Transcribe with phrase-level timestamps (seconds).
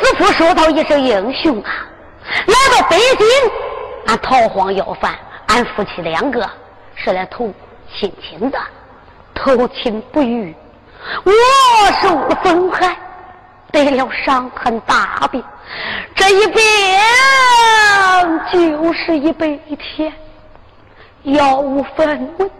[0.00, 1.86] 子夫说到一声英雄啊！
[2.46, 3.26] 来到北京，
[4.06, 5.14] 俺逃荒要饭，
[5.46, 6.48] 俺夫妻两个
[6.94, 7.52] 是来投
[7.98, 8.58] 亲亲的，
[9.34, 10.54] 投亲不遇，
[11.24, 11.32] 我
[12.00, 12.94] 受了风寒，
[13.72, 15.42] 得了伤痕大病，
[16.14, 16.62] 这一病
[18.52, 19.46] 就是一百
[19.76, 20.12] 天，
[21.22, 22.50] 药无分文，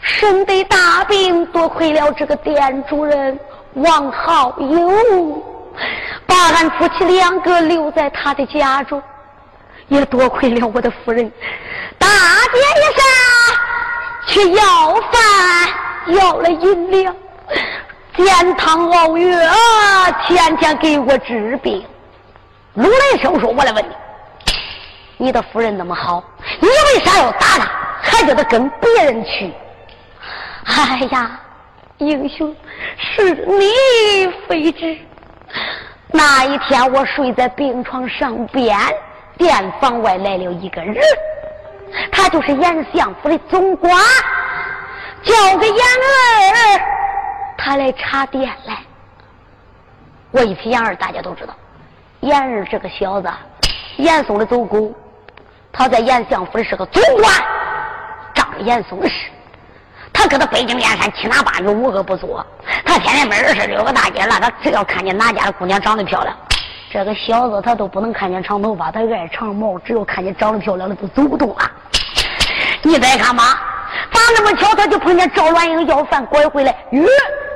[0.00, 3.38] 身得大病，多亏了这个店主人
[3.74, 5.57] 王好友。
[6.26, 9.02] 把俺夫妻两个留在他的家中，
[9.88, 11.30] 也多亏了我的夫人
[11.98, 12.06] 大
[12.52, 13.04] 街一上
[14.26, 15.68] 去要饭，
[16.08, 17.14] 要了银两，
[18.16, 19.52] 煎汤熬药，
[20.26, 21.84] 天天给我治病。
[22.74, 23.94] 陆来生说：“我来问你，
[25.16, 26.22] 你的夫人那么好，
[26.60, 27.70] 你为啥要打他，
[28.02, 29.52] 还叫他跟别人去？”
[30.64, 31.40] 哎呀，
[31.96, 32.54] 英雄，
[32.96, 34.96] 是你非之。
[36.12, 38.78] 那一天，我睡在病床上边，
[39.36, 40.96] 店房外来了一个人，
[42.10, 43.92] 他就是严相府的总管，
[45.22, 46.80] 叫个严儿，
[47.56, 48.78] 他来查店来。
[50.30, 51.54] 我一提严儿，大家都知道，
[52.20, 53.30] 严儿这个小子，
[53.96, 54.92] 严嵩的走狗，
[55.72, 57.32] 他在严相府里是个总管，
[58.34, 59.30] 仗严嵩的事。
[60.18, 62.44] 他搁他北京燕山七拿八女无恶不作，
[62.84, 66.36] 他天天没事儿有个大街了，他只要看见哪家的姑娘长得漂亮，
[66.90, 71.70] 这个小子他都不能看见长头发，他爱长毛，只要看见长得漂亮的都走不动了。
[72.82, 73.60] 你再看吧，
[74.12, 77.06] 咋那么巧，他就碰见赵兰英要饭拐回来，咦，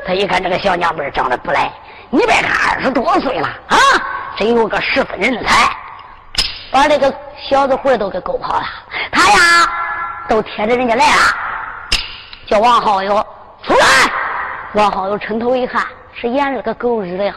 [0.07, 1.69] 他一看这个小娘们长得不赖，
[2.11, 3.77] 你别看二十多岁了啊，
[4.39, 5.69] 真有个十分人才，
[6.71, 7.13] 把这个
[7.51, 8.65] 小子魂都给勾跑了。
[9.11, 9.69] 他呀，
[10.29, 11.23] 都贴着人家来了。
[12.53, 13.15] 叫王好友
[13.63, 14.13] 出来，
[14.75, 17.33] 王好友抻头一看，是严儿个狗日的！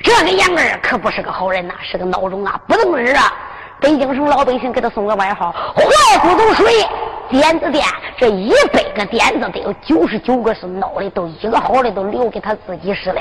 [0.00, 3.32] 这个严儿可不是个好人呐，是个孬种啊，不能日啊！
[3.80, 6.86] 北京城老百姓给他送个外号“坏骨头水
[7.28, 7.84] 点子店”，
[8.16, 13.20] 这一百个点子得有九十九个是孬的，都一个好的都留给他自己使了。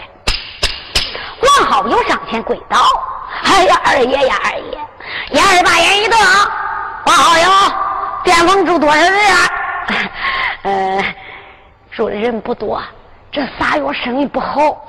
[1.41, 2.77] 王好友上前跪倒
[3.43, 4.77] ：“哎呀，二爷呀，二爷！”
[5.33, 6.19] 严儿把眼一瞪
[7.07, 7.49] ：“王好友，
[8.23, 9.37] 店房住多少人啊？”
[10.67, 11.01] 呃，
[11.91, 12.81] 住的人不多，
[13.31, 14.85] 这仨月生意不好，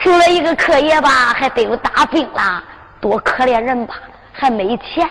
[0.00, 2.60] 住了一个客爷吧，还得有大病了，
[3.00, 3.94] 多可怜人吧，
[4.32, 5.08] 还没钱，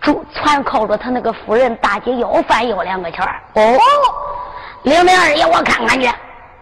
[0.00, 3.78] 住全靠着他那个夫人大姐要饭要两个钱哦，
[4.82, 6.10] 领领二爷，我看看去。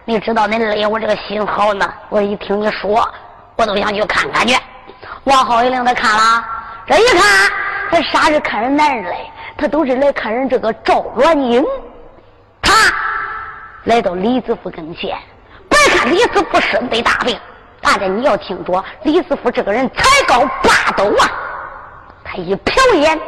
[0.04, 3.08] 你知道恁二爷我这个心好呢，我一听你说，
[3.56, 4.54] 我都想去看看去。
[5.25, 6.44] 王好一领他看了，
[6.86, 7.50] 这一看，
[7.91, 9.16] 他啥是看人男人嘞？
[9.56, 11.69] 他都是来看人这个赵鸾英，他
[13.84, 15.16] 来到李子夫跟前，
[15.69, 17.38] 别看李子夫身得大病，
[17.81, 21.31] 大家你要听着，李子夫这个人才高八斗啊！
[22.25, 23.20] 他一瞟眼，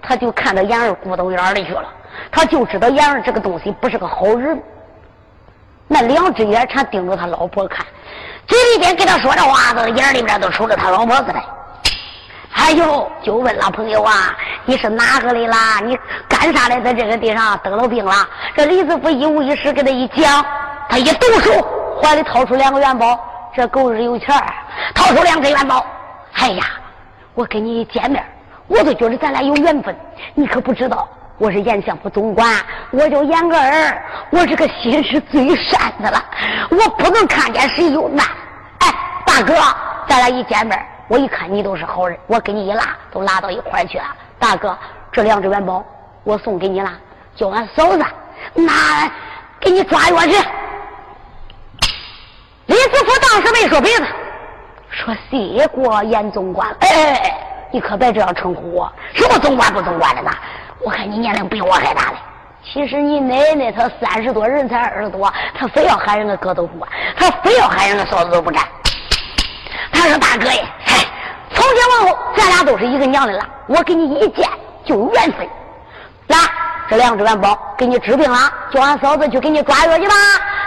[0.00, 1.84] 他就看到杨儿骨头眼里去了，
[2.30, 4.60] 他就知道杨儿这个东西不是个好人。
[5.86, 7.84] 那两只眼全盯着他老婆看，
[8.46, 11.44] 嘴里边跟他说这话，子眼里边都瞅着他老婆子来。
[12.62, 15.80] 哎呦，就问了朋友啊，你是哪个的啦？
[15.82, 15.98] 你
[16.28, 18.12] 干啥来，在这个地上得了病了？
[18.54, 20.44] 这李子夫一五一十给他一讲，
[20.88, 21.50] 他一动手，
[22.00, 23.18] 怀里掏出两个元宝。
[23.56, 24.28] 这狗日有钱
[24.94, 25.84] 掏出两只元宝。
[26.34, 26.64] 哎呀，
[27.34, 28.22] 我跟你一见面，
[28.68, 29.96] 我都觉得咱俩有缘分。
[30.34, 32.46] 你可不知道，我是严相府总管，
[32.90, 36.22] 我叫严儿，我这个心是最善的了，
[36.70, 38.24] 我不能看见谁有难。
[38.80, 38.94] 哎，
[39.24, 39.54] 大哥，
[40.06, 40.78] 咱俩一见面。
[41.10, 44.04] 我一看你都是好人，我给你一拉，都拉到一块去了。
[44.38, 44.78] 大哥，
[45.10, 45.84] 这两只元宝
[46.22, 46.88] 我送给你了，
[47.34, 47.98] 叫俺嫂子
[48.54, 49.10] 拿
[49.58, 50.30] 给你抓药去。
[52.66, 54.06] 李子福当时没说别的，
[54.88, 56.72] 说谢过严总管。
[56.78, 57.20] 哎，
[57.72, 60.30] 你可别这样称呼我，什么总管不总管的呢？
[60.78, 62.18] 我看你年龄比我还大嘞。
[62.62, 65.28] 其实你奶奶她三十多，人才二十多，
[65.58, 68.64] 她非要喊人家哥都不管，她非要喊人家嫂子都不沾。
[69.92, 71.04] 他说：“大哥呀，嗨，
[71.52, 73.46] 从今往后，咱俩都是一个娘的了。
[73.66, 74.48] 我跟你一见
[74.84, 75.48] 就缘分。
[76.28, 76.38] 来，
[76.88, 78.38] 这两只元宝给你治病了，
[78.72, 80.14] 叫俺嫂子去给你抓药去吧。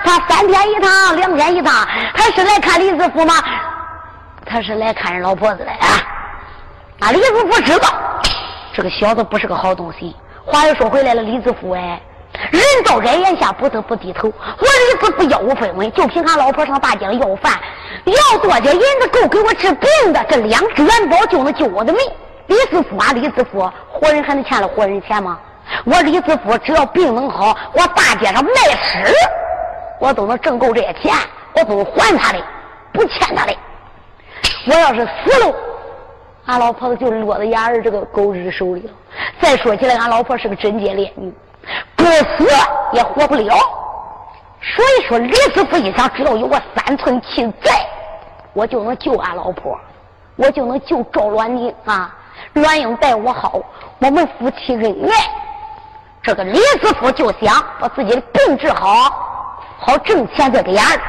[0.06, 1.88] 他三天一趟，两天一趟。
[2.14, 3.36] 他是来看李子福吗？
[4.46, 5.88] 他是来看人老婆子的啊。
[7.00, 7.90] 那李子福知道
[8.74, 10.16] 这个小子不是个好东西。
[10.46, 12.02] 话又说回来了，李子福哎。”
[12.52, 14.28] 人到这眼下不得不低头。
[14.28, 17.54] 我李子不要五分文，就凭俺老婆上大街上要饭，
[18.06, 20.24] 要多少银子够给我治病的？
[20.30, 22.02] 这两只元宝就能救我的命。
[22.48, 25.40] 李子福啊，李子福，活人还能欠了活人钱吗？
[25.86, 29.14] 我李子福只要病能好，我大街上卖尸，
[30.00, 31.14] 我都能挣够这些钱，
[31.56, 32.40] 我都能还他的，
[32.92, 33.56] 不欠他的。
[34.66, 35.56] 我要是死了，
[36.46, 38.92] 俺老婆子就落在伢儿这个狗日手里了。
[39.42, 41.34] 再说起来，俺老婆是个贞洁烈女，
[42.04, 42.50] 不死
[42.92, 43.56] 也活不了。
[44.62, 47.72] 所以说，李师傅一想，只要有我三寸气在，
[48.54, 49.78] 我就能救俺老婆，
[50.36, 52.14] 我就能救赵鸾英啊！
[52.56, 53.62] 鸾英待我好，
[54.00, 55.18] 我们夫妻恩爱。
[56.22, 59.10] 这个李师傅就想把自己的病治好，
[59.78, 61.02] 好挣钱再给伢儿。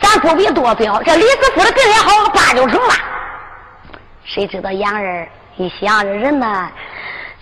[0.00, 2.94] 咱不必多表，这李师傅的病也好个八九成了。
[4.24, 6.68] 谁知道杨儿一想，这人呢，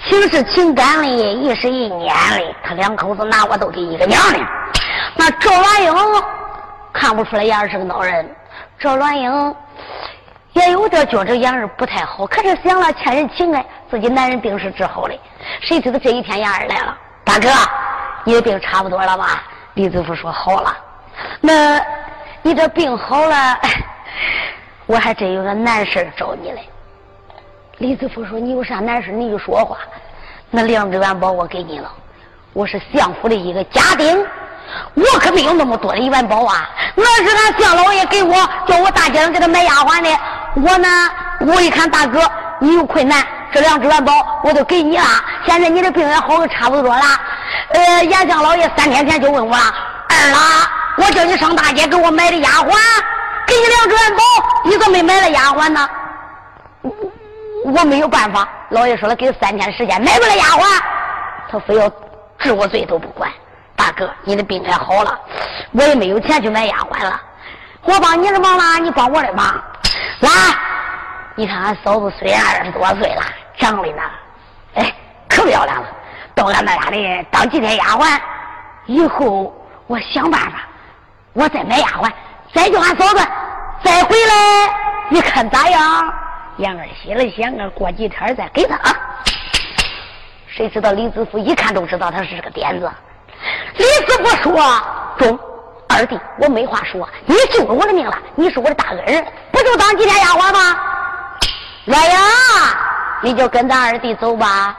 [0.06, 4.38] 情是情感的，意是一念的，他两口子拿我都给一个娘的。
[5.16, 6.22] 那赵鸾英
[6.92, 8.28] 看不出来杨儿是个孬人，
[8.78, 9.56] 赵鸾英
[10.52, 15.18] 也有点觉着杨儿不太好，可是想了欠人情爱，自己男人病是治好的，
[15.60, 17.48] 谁知道这一天杨儿来了，大哥，
[18.24, 19.42] 你的病差不多了吧？
[19.74, 20.76] 李子福说好了，
[21.40, 21.80] 那。
[22.40, 23.58] 你这病好了，
[24.86, 26.68] 我还真有个难事找你嘞。
[27.78, 29.76] 李子福说：“你有啥难事你就说话。
[30.50, 31.88] 那两只元宝我给你了，
[32.52, 34.18] 我是相府的一个家丁，
[34.94, 36.68] 我可没有那么多的元宝啊。
[36.96, 38.34] 那是俺相老爷给我，
[38.66, 40.08] 叫我大街上给他买丫鬟的。
[40.56, 40.88] 我呢，
[41.46, 42.20] 我一看大哥
[42.58, 45.04] 你有困难，这两只元宝我都给你了。
[45.46, 47.02] 现在你的病也好的差不多了。
[47.74, 49.62] 呃，严相老爷三天前就问我了，
[50.08, 50.40] 二郎。”
[50.98, 52.74] 我叫你上大街给我买的丫鬟，
[53.46, 54.22] 给你两只元宝，
[54.64, 55.88] 你怎么没买了丫鬟呢？
[57.68, 60.82] 我没有办法，老爷说了，给三天时间买不了丫鬟，
[61.50, 61.90] 他非要
[62.38, 63.30] 治我罪都不管。
[63.76, 65.18] 大哥，你的病也好了，
[65.72, 67.20] 我也没有钱去买丫鬟了。
[67.82, 69.46] 我帮你的忙了，你帮我的忙。
[70.20, 70.30] 来，
[71.34, 73.22] 你看俺嫂子虽然二十多岁了，
[73.58, 74.02] 长得呢，
[74.74, 74.94] 哎，
[75.28, 75.88] 可漂亮了。
[76.34, 78.18] 到俺那家里当几天丫鬟，
[78.86, 79.54] 以后
[79.86, 80.60] 我想办法。
[81.34, 82.10] 我再买丫鬟，
[82.54, 83.20] 再叫俺嫂子
[83.84, 84.74] 再回来，
[85.10, 86.12] 你看咋样？
[86.58, 88.96] 杨儿心里想啊，过几天再给他啊。
[90.46, 92.90] 谁知道李子福一看都知道他是个点子。
[93.76, 94.82] 李子福说
[95.16, 95.38] ：“中
[95.88, 100.76] 二弟，我没话说，你救了我的命了，你是我的大恩人，不就当几天丫鬟吗？”
[101.86, 102.76] 鸳鸯，
[103.22, 104.76] 你就跟咱二弟走吧。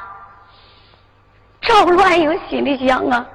[1.62, 3.26] 赵乱英心里想啊。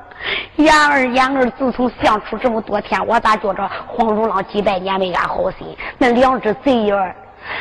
[0.56, 5.76] 杨儿，杨儿，自从相处这么多天，我咋觉着黄鼠狼几百年没安好心？
[5.98, 7.14] 那两只贼眼儿，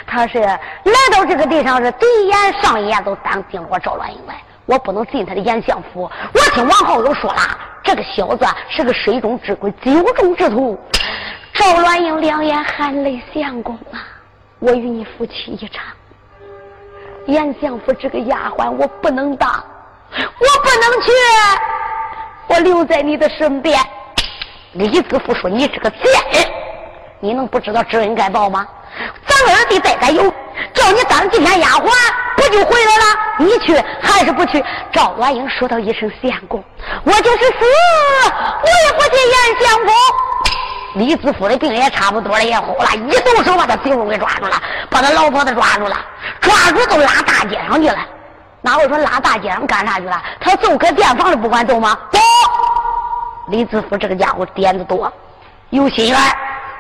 [0.05, 0.59] 他是来
[1.11, 4.35] 到这个地上是第一眼上一眼都当定我赵鸾英来，
[4.65, 6.09] 我不能进他的严相府。
[6.33, 7.41] 我听王浩又说了，
[7.83, 10.79] 这个小子是个水中之鬼，酒中之徒。
[11.53, 14.01] 赵鸾英两眼含泪，相公啊，
[14.59, 15.83] 我与你夫妻一场。
[17.27, 21.11] 严相府这个丫鬟我不能当，我不能去。
[22.47, 23.79] 我留在你的身边，
[24.73, 26.01] 李子福说：“你是个贱
[26.33, 26.51] 人，
[27.21, 28.67] 你能不知道知恩该报吗？
[29.27, 30.23] 咱二弟再敢有，
[30.73, 31.91] 叫你当几天丫鬟，
[32.35, 33.19] 不就回来了？
[33.39, 36.63] 你去还是不去？”赵婉英说道一声：“相公，
[37.03, 37.55] 我就是死，
[38.61, 39.93] 我也不去严相公。”
[40.95, 45.97] 李子福的病也差不多了，也好了，一动手把他媳妇给抓住了，把他老婆子抓住了，
[46.39, 47.97] 抓住都拉大街上去了。
[48.61, 50.21] 那我说拉大街上干啥去了？
[50.39, 51.97] 他就搁店房里不管走吗？
[52.11, 52.19] 走！
[53.47, 55.11] 李子福这个家伙点子多，
[55.71, 56.17] 有心眼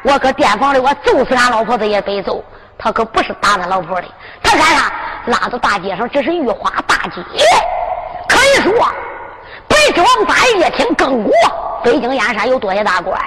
[0.03, 2.43] 我搁店房里，我揍死俺老婆子也得揍。
[2.77, 4.07] 他可不是打他老婆的，
[4.41, 4.91] 他干啥？
[5.27, 7.23] 拉到大街上，这是玉花大街，
[8.27, 8.73] 可以说
[9.69, 11.31] 北之王法夜听更国，
[11.81, 13.17] 北京燕山有多些大官。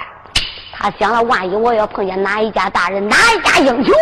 [0.71, 3.95] 他想了，万一我要碰见哪一家大人，哪一家英雄，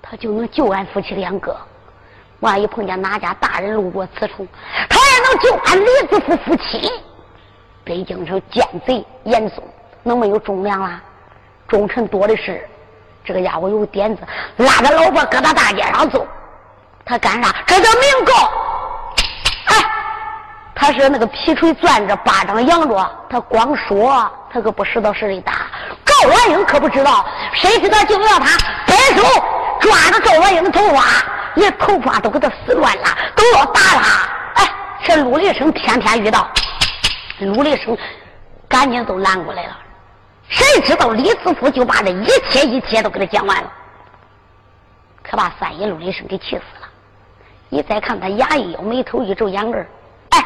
[0.00, 1.54] 他就能救俺夫妻两个。
[2.38, 4.46] 万一碰见哪家大人路过此处，
[4.88, 6.90] 他也能救俺李子福夫妻。
[7.84, 9.62] 北京城奸贼严嵩，
[10.02, 11.02] 能没有忠良啦？
[11.70, 12.62] 忠臣多的是。
[13.24, 14.22] 这个家伙有点子，
[14.56, 16.26] 拉着老婆搁到大街上走，
[17.04, 17.54] 他干啥？
[17.66, 18.32] 这叫明告。
[19.66, 19.76] 哎，
[20.74, 25.52] 他是那个皮锤攥着，巴掌扬着，他光说，他可不实到实的打。
[26.04, 29.22] 赵元英可不知道，谁知道就要他摆手
[29.80, 31.02] 抓着赵元英的头发。
[31.56, 34.28] 连头发都给他撕乱了，都要打他！
[34.54, 34.70] 哎，
[35.04, 36.48] 这陆立生偏偏遇到，
[37.40, 37.96] 陆立生
[38.68, 39.76] 赶紧都拦过来了。
[40.50, 43.72] 谁知道李子福就把这一切一切都给他讲完了，
[45.22, 46.88] 可把三爷陆立生给气死了。
[47.68, 49.86] 你再看他牙一咬，眉头一皱，眼儿，
[50.30, 50.44] 哎，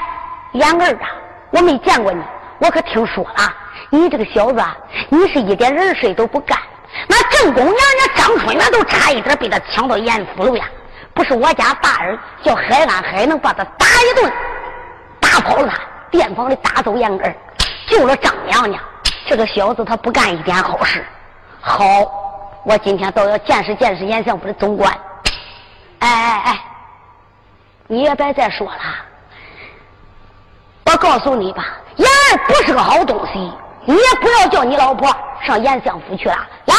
[0.53, 1.09] 眼儿啊，
[1.51, 2.23] 我没见过你，
[2.59, 3.53] 我可听说了，
[3.89, 4.63] 你这个小子，
[5.09, 6.59] 你是一点人事都不干。
[7.09, 10.67] 那正宫娘娘张春元都差一点被他抢到严府了呀！
[11.15, 14.33] 不是我家大人叫海安海能把他打一顿，
[15.19, 15.81] 打跑了他，
[16.11, 17.35] 店房里打走严根
[17.87, 18.83] 救了张娘娘。
[19.27, 21.05] 这个小子他不干一点好事，
[21.61, 21.79] 好，
[22.65, 24.93] 我今天倒要见识见识严相府的总管。
[26.01, 26.61] 哎哎哎，
[27.87, 28.81] 你也别再说了。
[30.87, 31.65] 我告诉你吧，
[31.97, 33.39] 严儿不是个好东西，
[33.87, 35.09] 你也不要叫你老婆
[35.43, 36.37] 上严相府去了。
[36.67, 36.75] 来，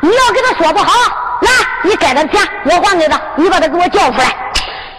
[0.00, 0.92] 你要给他说不好，
[1.40, 1.50] 来，
[1.82, 4.32] 你该他的钱我还给他，你把他给我叫出来。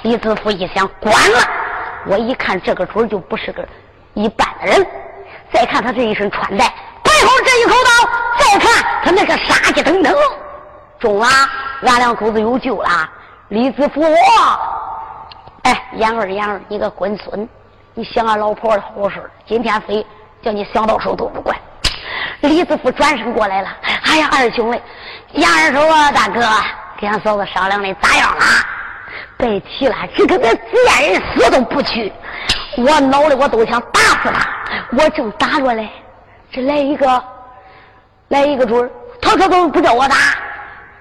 [0.01, 1.39] 李子福一想，管了。
[2.05, 3.65] 我一看这个主就不是个
[4.13, 4.87] 一般的人，
[5.51, 6.65] 再看他这一身穿戴，
[7.03, 10.13] 背后这一口刀，再看他那个杀气腾腾，
[10.99, 11.27] 中了，
[11.83, 12.89] 俺两口子有救了。
[13.49, 14.03] 李子福，
[15.63, 17.47] 哎，杨二杨二，你个滚孙，
[17.93, 20.05] 你想俺老婆的好事，今天非
[20.41, 21.57] 叫你想到手都不管。
[22.41, 23.69] 李子福转身过来了，
[24.03, 24.81] 哎呀，二兄嘞，
[25.31, 26.41] 杨二说啊，大哥，
[26.99, 28.43] 跟俺嫂子商量的咋样了？
[29.37, 32.11] 别提了，这个个贱人死都不去，
[32.75, 34.56] 我恼的我都想打死他。
[34.91, 35.89] 我正打着嘞，
[36.51, 37.23] 这来一个，
[38.29, 38.89] 来一个主儿，
[39.21, 40.15] 他可都不叫我打，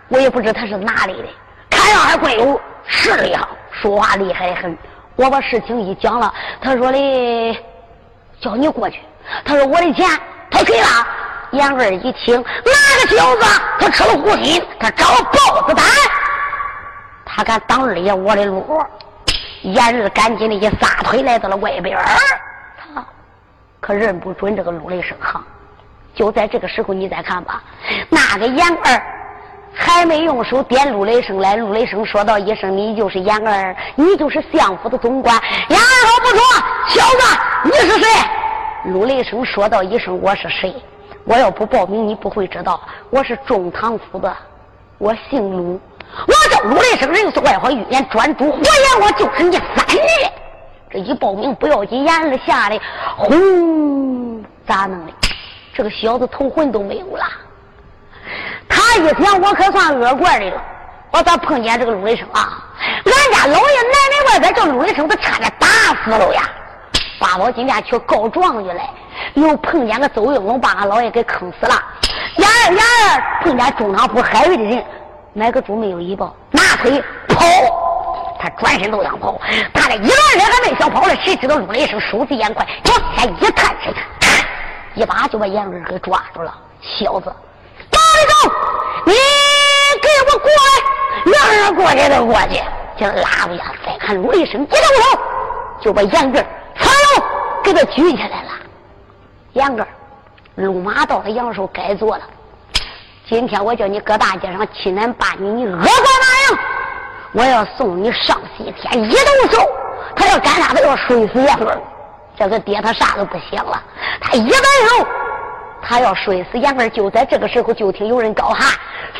[0.09, 1.29] 我也不知他是哪里的，
[1.71, 4.77] 看样还怪有势力哈，说话厉害的很。
[5.17, 7.59] 我把事情一讲了，他说的
[8.41, 9.01] 叫你过去，
[9.45, 10.07] 他说我的钱
[10.51, 10.87] 他给了。
[11.53, 15.85] 杨二一听，哪个小子他吃了虎心，他找豹子胆。
[17.25, 18.85] 他敢挡二爷我的路，
[19.63, 22.05] 燕儿赶紧的一撒腿来到了外边儿，
[23.81, 25.45] 可认不准这个陆雷声哈。
[26.15, 27.63] 就在这个时候，你再看吧，
[28.09, 29.03] 那个燕儿
[29.75, 35.35] 还没用手点陆雷声来，陆雷声说道一声：“你就是燕儿，你就是相府的总管。”
[35.69, 36.39] 燕儿好不说，
[36.89, 38.09] 小子，你是谁？
[38.87, 40.75] 陆雷声说道一声：“我是谁？
[41.25, 42.81] 我要不报名，你不会知道，
[43.11, 44.35] 我是中堂府的，
[44.97, 45.79] 我姓陆。”
[46.27, 50.33] 我叫陆雷生，人是外号预言专诸火焰，我就是你三爷。
[50.99, 52.81] 一报名不要紧，眼儿吓得
[53.17, 55.13] 轰，咋弄的？
[55.75, 57.25] 这个小子头魂都没有了。
[58.69, 60.63] 他一想，我可算恶怪的了。
[61.13, 62.65] 我咋碰见这个陆雷生啊？
[63.05, 65.67] 俺家老爷奶奶外边叫陆雷生，他差点打
[66.03, 66.43] 死了呀！
[67.19, 68.83] 八宝今天去告状去了，
[69.35, 71.75] 又碰见个邹应龙，把俺老爷给坑死了。
[72.37, 74.85] 眼儿眼儿碰见中堂府海瑞的人。
[75.33, 77.45] 哪个猪没有一抱，拿腿跑，
[78.39, 79.41] 他转身都想跑，
[79.73, 83.95] 他这一乱人还没想跑呢，谁知道陆雷声手疾眼快，往前一探身，
[84.95, 86.55] 一把就把杨二给抓住了。
[86.83, 87.33] 小子，
[87.91, 88.53] 哪里走？
[89.07, 89.13] 你
[90.03, 91.33] 给我过来！
[91.33, 92.63] 让人过去就过去，
[92.97, 93.65] 就拉不下。
[93.85, 95.21] 再看陆雷声一动手，
[95.81, 96.47] 就把杨二
[96.79, 97.25] 噌喽
[97.65, 98.51] 给他举起来了。
[99.55, 99.87] 杨二
[100.57, 102.25] 路马到了杨寿该做了。
[103.29, 106.59] 今天我叫你搁大街上欺男霸女，你恶贯哪样？
[107.37, 109.05] 我要送你上西天。
[109.05, 109.69] 一动手，
[110.17, 110.73] 他要干啥？
[110.73, 111.79] 他要睡死杨二。
[112.39, 113.79] 这个爹他啥都不想了。
[114.23, 115.07] 他一动手，
[115.83, 116.89] 他要睡死杨二。
[116.89, 118.61] 就在这个时候，就听有人高喊：“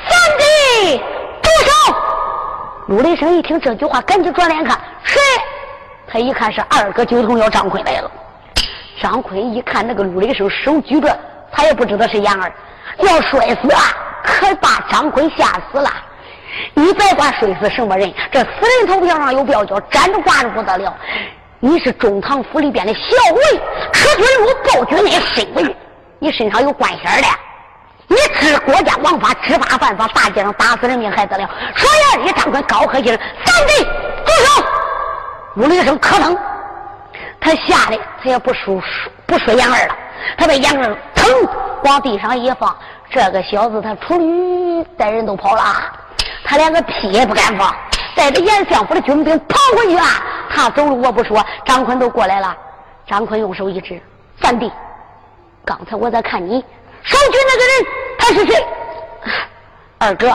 [0.09, 0.97] 三弟，
[1.43, 1.97] 住手！”
[2.89, 5.21] 陆雷声一听这句话，赶紧转脸看谁？
[6.09, 8.11] 他一看是二哥九头鸟张坤来了。
[9.03, 11.15] 张坤一看那个陆雷声手举着，
[11.53, 12.51] 他也不知道是杨二。
[13.01, 13.83] 要摔死啊！
[14.25, 15.91] 可把张坤吓死了。
[16.75, 18.49] 你别管摔死什么人，这死
[18.79, 20.95] 人头票上有标叫站着挂着不得了。
[21.61, 23.01] 你是中堂府里边的校
[23.35, 23.61] 尉，
[23.93, 25.75] 可军如暴君的身份，
[26.19, 27.29] 你身上有官衔的，
[28.09, 31.49] 你知国家王法，知法犯法，大街上打死人命还得了？
[31.75, 34.65] 说呀，你张坤高喝一声：“三弟，住手！”
[35.57, 36.37] 呜了一声，可疼。
[37.41, 38.83] 他吓得他也不说
[39.25, 39.97] 不说杨二了，
[40.37, 41.33] 他把杨二腾
[41.85, 42.77] 往地上一放，
[43.11, 45.63] 这个小子他出驴带人都跑了，
[46.49, 47.75] 他连个屁也不敢放，
[48.15, 50.05] 带着严相府的军兵跑回去了。
[50.49, 52.57] 他走路我不说，张坤都过来了。
[53.05, 54.01] 张坤用手一指
[54.41, 54.73] ：“三弟，
[55.65, 56.65] 刚才我在看你
[57.03, 57.87] 守军那个人，
[58.17, 58.67] 他是谁？”
[59.99, 60.33] 二哥，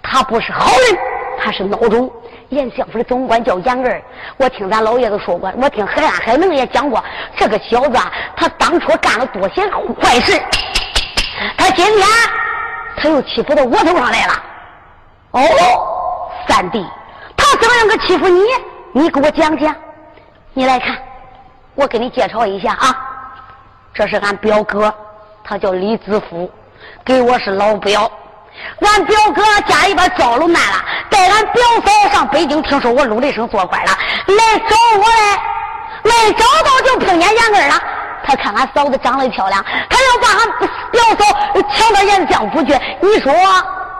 [0.00, 0.98] 他不是好人，
[1.42, 2.10] 他是孬种。
[2.50, 4.02] 严相府的总管叫严二，
[4.38, 7.04] 我听咱老爷子说过，我听海安海能也讲过，
[7.36, 9.68] 这个小子啊他当初干了多些
[10.00, 10.40] 坏事，
[11.58, 12.08] 他今天
[12.96, 14.32] 他又欺负到我头上来了。
[15.32, 15.40] 哦，
[16.48, 16.84] 三弟，
[17.36, 18.40] 他怎么样个欺负你？
[18.92, 19.74] 你给我讲讲。
[20.54, 20.96] 你来看，
[21.74, 22.96] 我给你介绍一下啊，
[23.94, 24.92] 这是俺表哥，
[25.44, 26.50] 他叫李子福，
[27.04, 28.10] 给我是老表。
[28.80, 33.90] 俺表哥家里边遭了难了，带俺表嫂上北京，听说我陆雷生做官了，
[34.26, 35.40] 来找我来，
[36.02, 37.74] 没找到就碰见杨根了。
[38.24, 40.48] 他看俺嫂子长得漂亮，他要把俺
[40.90, 42.76] 表嫂抢到严相府去。
[43.00, 43.32] 你说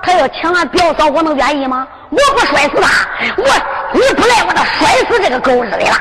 [0.03, 1.87] 他要抢俺表嫂，我能愿意吗？
[2.11, 3.45] 我不摔死他，我
[3.93, 5.93] 你不来，我都摔死这个狗日的了。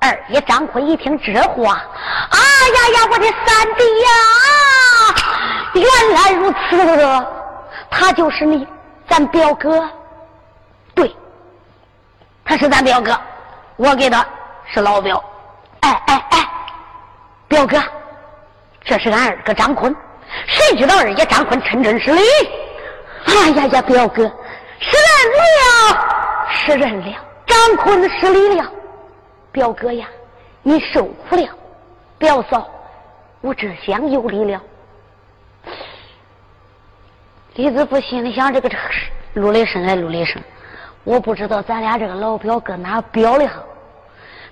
[0.00, 4.10] 二爷张坤一听这话，啊呀呀，我的三弟呀，
[5.74, 7.26] 原来如此。
[7.90, 8.66] 他就是你，
[9.08, 9.86] 咱表哥。
[10.94, 11.14] 对，
[12.44, 13.18] 他是咱表哥，
[13.76, 14.24] 我给他
[14.72, 15.22] 是老表。
[15.80, 16.48] 哎哎哎，
[17.48, 17.82] 表哥，
[18.84, 19.94] 这是俺二哥张坤。
[20.46, 22.22] 谁知道二爷张坤称真实理？
[23.26, 24.22] 哎呀呀，表哥，
[24.78, 26.06] 是人了，
[26.50, 28.70] 是人了，张坤失礼了。
[29.52, 30.06] 表哥呀，
[30.62, 31.48] 你受苦了。
[32.18, 32.68] 表嫂，
[33.40, 34.60] 我这厢有礼了。
[37.54, 38.82] 李子福心里想：这个这个
[39.34, 40.42] 陆雷声哎，陆雷声，
[41.04, 43.62] 我不知道咱俩这个老表搁哪表的好。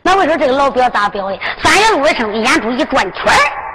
[0.03, 1.39] 那我说这个老表咋表的？
[1.63, 3.25] 三爷陆雷声眼珠一转圈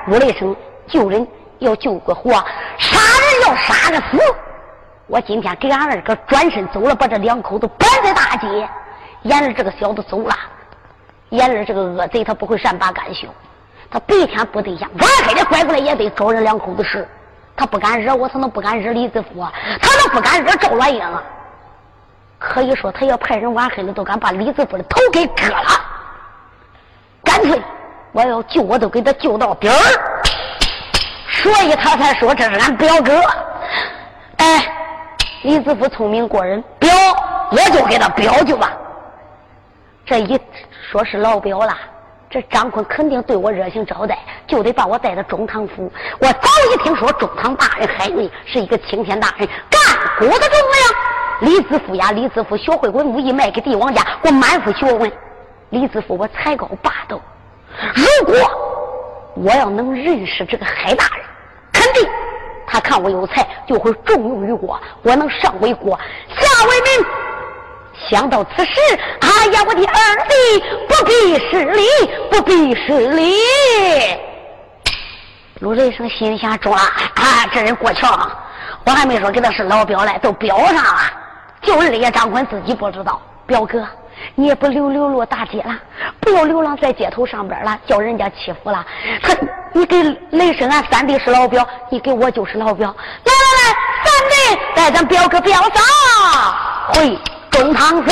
[0.08, 0.56] 陆雷声
[0.88, 1.28] 救人
[1.60, 2.32] 要救个活，
[2.78, 4.36] 杀人要杀个死。
[5.08, 8.48] 我今天给俺二哥转身走了，把这两口子摆在大街。
[9.24, 10.36] 眼儿这个小子走了，
[11.30, 13.28] 眼儿这个恶贼他不会善罢甘休，
[13.90, 17.08] 他白天不对象，晚黑的拐过来也得找人两口子事。
[17.56, 19.48] 他不敢惹我，他能不敢惹李子福？
[19.82, 21.02] 他能不敢惹赵乱英？
[22.40, 25.70] 可以说，他要派人晚黑了，都敢把李子福的头给割了。
[27.24, 27.62] 干脆，
[28.12, 29.74] 我要救，我都给他救到底儿。
[31.30, 33.22] 所以他才说这是俺表哥。
[34.38, 34.73] 哎，
[35.44, 36.90] 李子福聪明过人，表
[37.52, 38.72] 我就给他表去吧。
[40.06, 40.40] 这一
[40.90, 41.78] 说是老表了。
[42.30, 45.92] 这张坤肯定对我热情招待，就得把我带到中堂府。
[46.20, 49.80] 我早已听说中堂大人海瑞是一个青天大人，干
[50.18, 51.52] 国的重量。
[51.52, 55.12] 李子富呀，李子富学会文武艺，卖给帝王家，我满腹学问。
[55.72, 57.22] 李子富我才高八斗。
[57.94, 58.36] 如果
[59.36, 61.26] 我要能认识这个海大人，
[61.74, 62.10] 肯定
[62.74, 64.82] 他看我有才，就会重用于我。
[65.04, 65.96] 我能上为国，
[66.30, 67.06] 下为民。
[68.10, 68.72] 想到此时，
[69.20, 70.34] 哎呀，我的二弟
[70.90, 71.86] 不必失礼，
[72.32, 73.36] 不必失礼。
[75.60, 78.28] 陆雷生心想：中了，啊，这人过桥，
[78.88, 81.02] 我还没说给他是老表嘞，都表上了。
[81.62, 83.88] 就二爷张坤自己不知道，表哥，
[84.34, 85.78] 你也不流流落大街了，
[86.20, 88.84] 不要流浪在街头上边了，叫人家欺负了。
[89.22, 89.36] 他，
[89.74, 92.96] 你给雷神俺三弟是老表，你给我就是老表。
[93.26, 94.36] 来来来，三弟
[94.76, 95.82] 带咱表哥表嫂
[96.94, 97.18] 回。
[97.54, 98.04] 中堂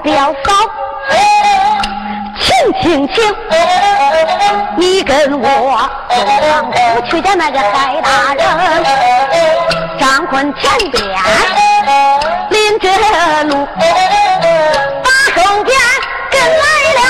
[0.00, 0.52] 表嫂，
[2.38, 2.48] 请
[2.80, 3.34] 请请，
[4.76, 6.16] 你跟我中
[6.48, 8.46] 堂府去见那个海大人。
[9.98, 11.02] 张坤前边
[12.50, 12.88] 领着
[13.44, 13.66] 路，
[15.02, 15.76] 把后边
[16.30, 16.62] 跟来
[16.94, 17.00] 了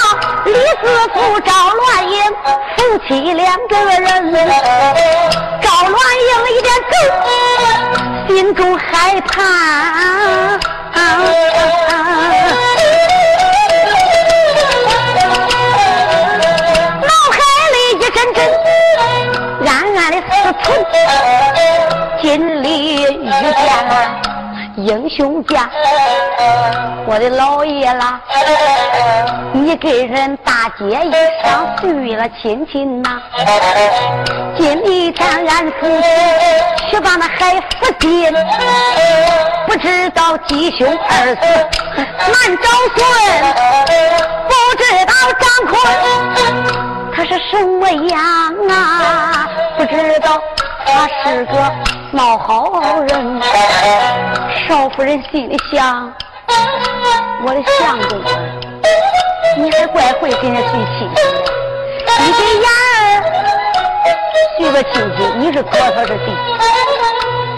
[0.46, 2.16] 李四福、赵乱英
[2.76, 4.00] 夫妻两个人。
[5.60, 6.92] 赵乱英一边走，
[8.28, 9.36] 心中害怕。
[22.20, 23.56] 今里遇见
[24.76, 25.68] 英雄家，
[27.06, 28.20] 我的老爷啦，
[29.52, 33.20] 你给人大街一上续了亲情呐。
[34.56, 35.14] 今天
[35.48, 36.02] 俺父亲
[36.90, 38.32] 去把那海福进，
[39.66, 41.46] 不知道吉凶二字
[42.18, 43.00] 难找孙，
[44.48, 45.72] 不知道张坤
[47.14, 48.18] 他是什么样
[48.68, 49.48] 啊？
[49.76, 50.40] 不知道。
[50.90, 51.52] 他是个
[52.12, 53.40] 老好人，
[54.66, 56.10] 少夫人心里想：
[57.44, 58.18] 我的相公，
[59.62, 61.20] 你还怪会跟人随亲戚？
[62.20, 63.22] 你给燕儿
[64.56, 66.32] 随个亲戚，你是哥，他是弟，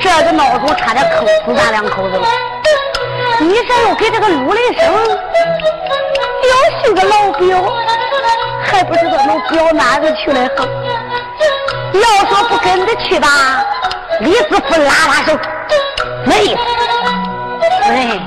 [0.01, 2.27] 这个闹钟差点坑死咱两口子了。
[3.38, 4.93] 你说又给这个陆雷生
[6.43, 7.73] 又是个老表，
[8.64, 10.66] 还不知道能表哪个去了好。
[11.94, 13.29] 要说不跟着去吧，
[14.20, 15.38] 李子福拉拉手，
[16.24, 16.61] 没意思。
[17.85, 18.20] 夫人，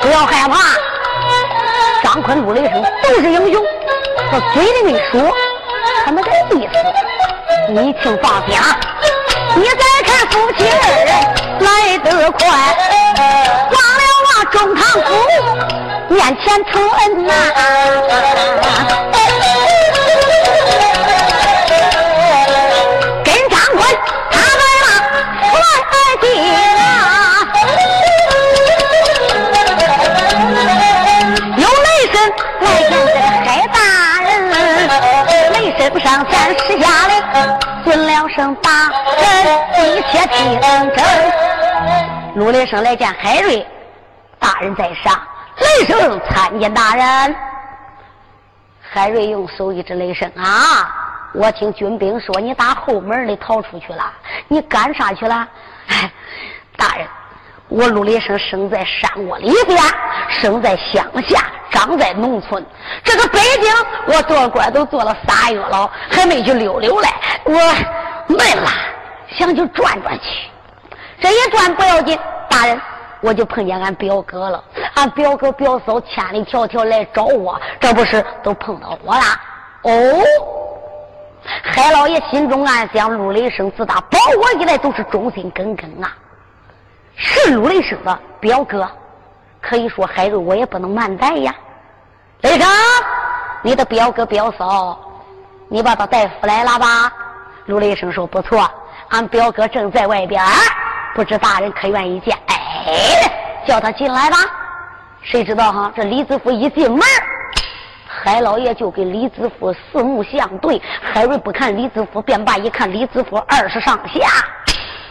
[0.00, 0.54] 不要害怕，
[2.02, 3.62] 张坤、陆雷声都是英雄，
[4.32, 5.32] 我嘴里没说，
[6.04, 6.74] 他没个意思，
[7.68, 8.76] 你请放心啊。
[9.56, 11.08] 你再看夫妻二人
[11.60, 12.38] 来得快，
[14.50, 15.08] 中堂府
[16.08, 17.32] 面前承恩呐。
[35.94, 37.22] 不，上前施下令，
[37.84, 41.04] 尊了声大人，一切听真。
[42.34, 43.64] 陆雷生来见海瑞
[44.40, 45.16] 大人在上，
[45.60, 47.36] 雷声参见大人。
[48.80, 50.92] 海瑞用手一指雷声啊，
[51.32, 54.12] 我听军兵说你打后门里逃出去了，
[54.48, 55.46] 你干啥去了？
[55.90, 56.10] 哎，
[56.76, 57.06] 大人，
[57.68, 59.78] 我陆雷生生在山窝里边，
[60.28, 62.64] 生在乡下，长在农村。
[63.02, 63.70] 这个北京
[64.06, 67.08] 我做官都做了仨月了，还没去溜溜嘞。
[67.44, 67.52] 我
[68.28, 68.70] 闷了，
[69.36, 70.48] 想去转转去。
[71.20, 72.80] 这一转不要紧，大人，
[73.20, 74.62] 我就碰见俺表哥了。
[74.94, 79.22] 俺表哥表嫂千里迢迢来找我，这不是都碰到我了？
[79.82, 79.90] 哦，
[81.62, 86.14] 海老爷心中暗想：陆雷声自打保我以来都是忠心耿耿啊，
[87.16, 88.88] 是陆雷声的表哥，
[89.66, 91.54] 可以说海瑞我也不能慢待呀。
[92.42, 92.68] 雷声，
[93.62, 94.98] 你的表哥表嫂，
[95.68, 97.10] 你把他带回来了吧？
[97.64, 98.70] 陆雷声说：不错，
[99.08, 100.44] 俺表哥正在外边。
[101.14, 102.36] 不知大人可愿意见？
[102.48, 104.36] 哎，叫他进来吧。
[105.22, 105.90] 谁知道哈？
[105.96, 107.00] 这李子福一进门，
[108.06, 110.82] 海老爷就跟李子福四目相对。
[111.00, 112.58] 海瑞不看李子福，便罢。
[112.58, 114.28] 一看李子福二十上下，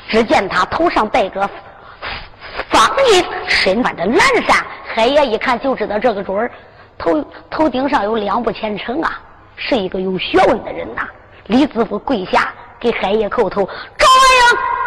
[0.07, 1.49] 只见他头上戴个
[2.69, 4.65] 方巾，身穿着蓝衫。
[4.93, 6.51] 海爷一看就知道这个准儿，
[6.97, 9.19] 头头顶上有两部前程啊，
[9.55, 11.07] 是一个有学问的人呐。
[11.47, 13.67] 李子福跪下给海爷叩头。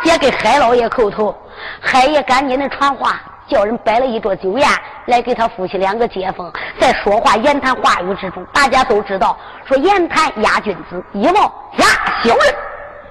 [0.04, 1.34] 也给海老爷叩头，
[1.80, 4.68] 海爷赶紧的传话，叫人摆了一桌酒宴
[5.06, 6.52] 来给他夫妻两个接风。
[6.78, 11.86] 在说话言谈话语之中，大家都知道说言谈压君子，以貌压
[12.22, 12.54] 小人。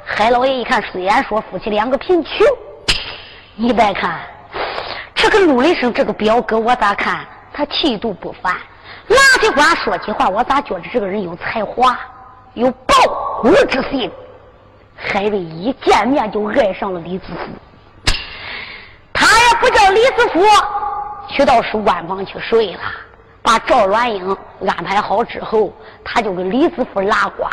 [0.05, 2.47] 海老爷一看，虽然说夫妻两个贫穷，
[3.55, 4.17] 你再看
[5.29, 8.55] 这个陆雷生这个表哥，我咋看他气度不凡，
[9.07, 11.97] 拿起话说起话，我咋觉得这个人有才华，
[12.53, 12.95] 有报
[13.41, 14.11] 国之心。
[14.95, 18.13] 海瑞一见面就爱上了李子福，
[19.11, 20.41] 他也不叫李子福
[21.27, 22.81] 去到书馆房去睡了，
[23.41, 27.47] 把赵软英安排好之后，他就跟李子福拉呱，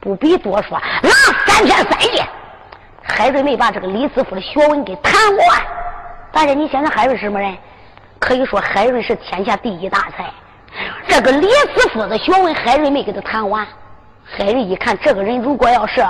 [0.00, 1.10] 不必多说，拉
[1.46, 2.28] 三天三夜。
[3.02, 5.62] 海瑞没把这个李子福的学问给谈完。
[6.32, 7.56] 大家，你想想海瑞什么人？
[8.18, 10.32] 可以说海瑞是天下第一大才。
[11.06, 13.66] 这个李子福的学问，海瑞没给他谈完。
[14.24, 16.04] 海瑞一看，这个人如果要是……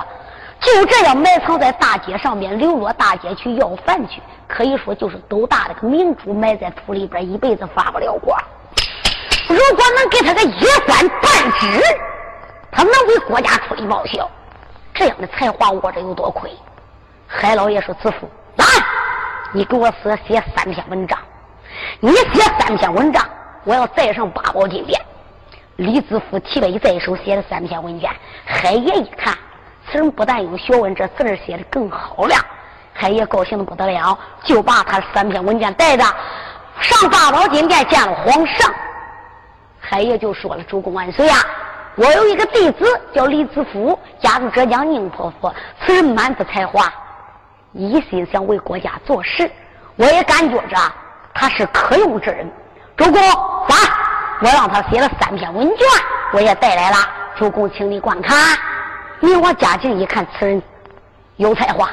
[0.59, 8.37] 就这样埋藏在大街上面，流落大街去要饭去，可以说就是斗大的个明珠埋在土里边，一辈子发不了光。
[9.48, 11.83] 如果能给他个一官半职，
[12.72, 14.29] 他能为国家出力报效。
[14.94, 16.50] 这样的才华我这有多亏？
[17.26, 18.64] 海老爷说：“子父，来，
[19.56, 21.18] 你给我写写三篇文章。
[21.98, 23.26] 你写三篇文章，
[23.64, 25.00] 我要再上八宝金殿。”
[25.76, 28.10] 李子福提笔在手写了三篇文件。
[28.44, 29.34] 海爷一看。
[29.88, 32.34] 此人不但有学问，这字儿写的更好了。
[32.92, 36.04] 海爷高兴的不得了，就把他三篇文件带着
[36.78, 38.70] 上八宝金殿见了皇上。
[39.80, 41.38] 海爷就说了：“主公万岁啊！
[41.94, 45.50] 我有一个弟子叫李子福，家住浙江宁波府。
[45.80, 46.92] 此人满腹才华，
[47.76, 49.50] 一心想为国家做事。
[49.96, 50.76] 我也感觉着
[51.34, 52.50] 他是可用之人。
[52.96, 53.76] 主公，来，
[54.40, 55.86] 我让他写了三篇文卷，
[56.32, 56.96] 我也带来了。
[57.36, 58.36] 主公，请你观看。”
[59.20, 60.62] 你我家境一看，此人
[61.36, 61.88] 有才华，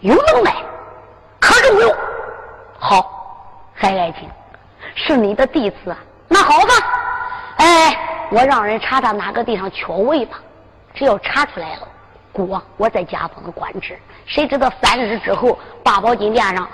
[0.00, 0.52] 有能耐，
[1.38, 1.94] 可重用。
[2.76, 3.08] 好，
[3.72, 4.28] 海爱卿，
[4.96, 5.96] 是你的弟子。
[6.26, 6.74] 那好吧，
[7.58, 7.96] 哎，
[8.30, 10.38] 我让人查查哪个地方缺位吧。
[10.92, 11.88] 只要查出来了，
[12.32, 13.98] 国我再加封官职。
[14.26, 16.68] 谁知道三日之后，八宝金殿上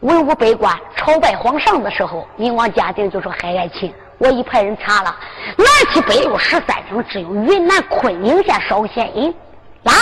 [0.00, 5.16] 文武百官朝拜皇上的时候，明王嘉靖就说：“海爱卿。”我已派人查了，
[5.56, 9.34] 南七北六十三省，只有云南昆明县稍显阴。
[9.84, 9.94] 来，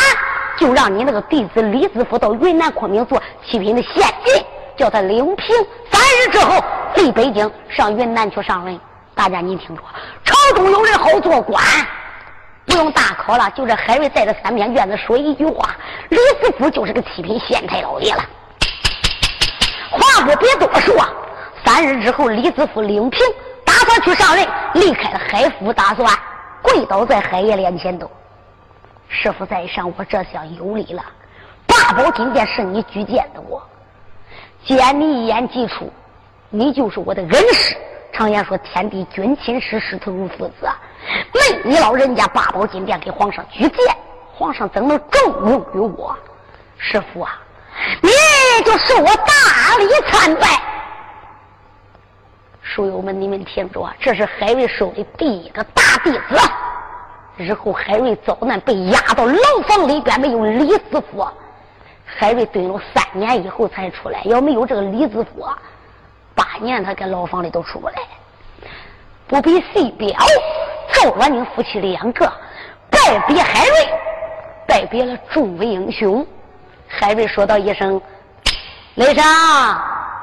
[0.58, 4.44] 就让你那个弟子李子福到云南昆明做七品的县令，
[4.76, 5.54] 叫他领平。
[5.88, 6.60] 三日之后
[6.94, 8.76] 回北京，上云南去上任。
[9.14, 9.82] 大家你听着，
[10.24, 11.62] 朝中有人好做官，
[12.68, 13.50] 不用大考了。
[13.56, 15.74] 就这海瑞带着三篇卷子说一句话，
[16.10, 18.24] 李子福就是个七品县太老爷了。
[19.90, 20.94] 话不别多说，
[21.64, 23.20] 三日之后李子福领平。
[23.64, 26.08] 打算去上任，离开了海府，打算
[26.62, 28.10] 跪倒在海爷脸前都。
[29.08, 31.02] 师傅在上，我这下有礼了。
[31.66, 33.62] 八宝金殿是你举荐的，我
[34.64, 35.92] 见你一眼即出，
[36.48, 37.76] 你就是我的恩师。
[38.10, 40.77] 常言说，天地君亲师，师徒如父子啊。
[41.32, 43.96] 没你老人家八宝金殿给皇上举荐，
[44.32, 46.16] 皇上怎能重用于我？
[46.76, 47.38] 师傅啊，
[48.00, 48.10] 你
[48.64, 50.62] 就受我大礼参拜。
[52.62, 56.40] 书友们，你们听着，这是海瑞收的第一个大弟子。
[57.36, 61.26] 日后海瑞遭难，被押到牢房里边，没有李子福，
[62.04, 64.22] 海瑞蹲了三年以后才出来。
[64.24, 65.46] 要没有这个李子福，
[66.34, 67.94] 八年他搁牢房里都出不来。
[69.26, 70.08] 不比细表，
[71.00, 72.26] 赵元宁夫妻两个
[72.90, 73.88] 拜别海瑞，
[74.66, 76.26] 拜别了众位英雄。
[76.88, 78.00] 海瑞说道一声
[78.96, 79.24] ：“雷生，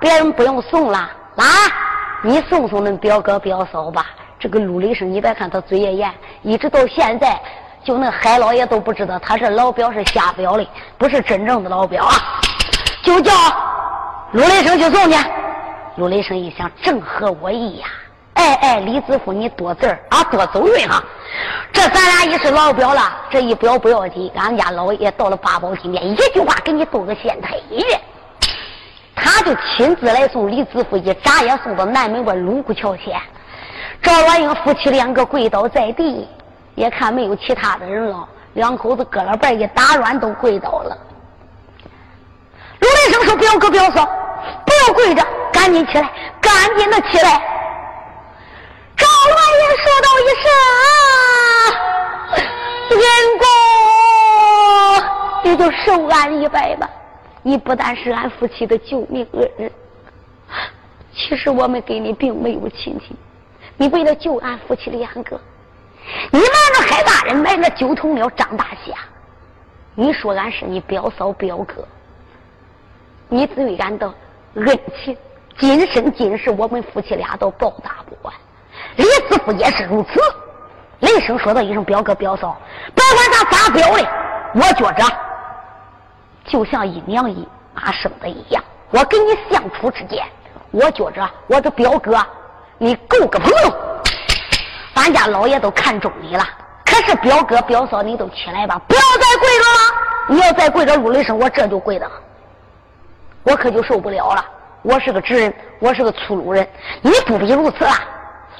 [0.01, 1.45] 别人不用送了，来，
[2.21, 4.07] 你送送恁表哥表嫂吧。”
[4.37, 6.11] 这个陆雷声，你别看他嘴也严，
[6.41, 7.39] 一直到现在，
[7.81, 12.15] 就那海老爷都不知道他是老表是瞎表的，不是真正的老表啊！
[13.01, 13.31] 就叫
[14.33, 15.17] 陆雷声去送去。
[15.95, 17.87] 陆雷声一想，正合我意呀！
[18.35, 21.03] 哎哎，李子富，你多字儿啊，多走运哈！
[21.71, 27.99] 这咱俩也是老表了，这一表不要紧，俺家老爷到了八宝金殿，一句话给你斗个县太爷。
[29.15, 33.19] 他就亲自来送李子富，一眨眼送到南门外卢沟桥前。
[34.01, 36.27] 赵元英夫妻两个跪倒在地，
[36.75, 40.97] 也看没有其他的人了，两口子搁了背一打软都跪倒了。
[42.79, 44.05] 卢雷生说：“表哥表嫂，
[44.65, 47.41] 不要跪着，赶紧起来，赶紧的起来。”
[50.25, 52.09] 赵元英说道
[52.89, 53.07] 一声：“恩
[55.43, 56.89] 公，你就受俺一拜吧。
[57.43, 59.71] 你不但是俺夫妻的救命恩人，
[61.13, 63.15] 其实我们跟你并没有亲情。”
[63.77, 65.39] 你为了救俺夫妻两个，
[66.31, 68.93] 你瞒着海大人，埋了九头鸟张大侠。
[69.95, 71.85] 你说俺是你表嫂表哥，
[73.27, 74.13] 你对俺的
[74.55, 75.17] 恩情，
[75.59, 78.33] 今生今世我们夫妻俩都报答不完。
[78.95, 80.19] 李师傅也是如此。
[80.99, 82.57] 雷声说道一声：“表哥表嫂，
[82.93, 84.07] 别管他咋表的，
[84.53, 85.03] 我觉着
[86.45, 88.63] 就像一娘一妈生的一样。
[88.91, 90.23] 我跟你相处之间，
[90.71, 92.17] 我觉着我的表哥。”
[92.77, 93.77] 你够个朋友！
[94.93, 96.43] 咱家老爷都看中你了。
[96.83, 99.79] 可是表哥表嫂，你都起来吧，不要再跪着了。
[100.27, 102.11] 你要再跪着，陆雷声我这就跪的，
[103.43, 104.43] 我可就受不了了。
[104.81, 106.67] 我是个直人，我是个粗鲁人，
[107.01, 107.93] 你不必如此了。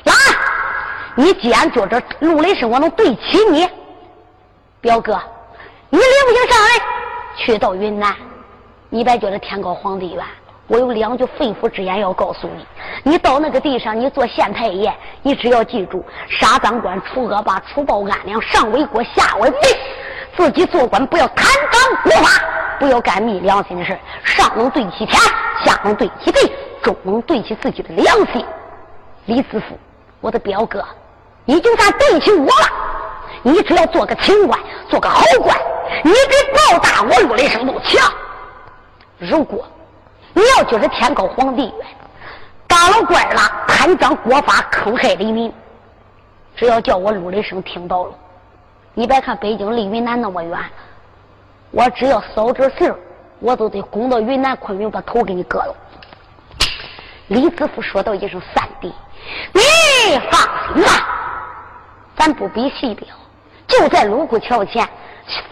[0.06, 0.13] 来，
[1.15, 3.68] 你既然觉着陆雷声我能对起你，
[4.82, 5.20] 表哥，
[5.89, 6.70] 你领兵上来，
[7.38, 8.15] 去到云南，
[8.89, 10.24] 你别觉得天高皇帝远。
[10.68, 12.65] 我有两句肺腑之言要告诉你：
[13.04, 14.91] 你到那个地上，你做县太爷，
[15.22, 19.60] 你只要记住，杀赃官，除恶霸，除暴安良，上为国，下为民。
[20.36, 22.44] 自己做官不要贪赃枉法，
[22.80, 25.22] 不要干昧良心的事上能对得起天，
[25.63, 28.44] 下能对得起地，中能对起自己的良心。
[29.28, 29.78] 李子富，
[30.21, 30.84] 我的表哥，
[31.45, 32.67] 你就算对起我了，
[33.43, 35.58] 你只要做个清官，做个好官，
[36.04, 38.12] 你比报答我陆雷声都强。
[39.17, 39.65] 如果。
[40.38, 41.88] 你要觉得天高皇帝远，
[42.67, 45.49] 当了官了，贪赃国法，坑害黎民，
[46.58, 48.13] 只要叫我陆雷声听到了，
[48.93, 50.60] 你别看北京离云南那么远，
[51.71, 52.93] 我只要扫这信
[53.39, 55.73] 我都得攻到云南昆明，把头给你割了。
[57.28, 58.93] 李子富说道一声：“三弟，
[59.54, 60.42] 你放
[60.74, 61.08] 心吧，
[62.18, 63.08] 咱不比细表，
[63.68, 64.88] 就在卢沟桥前，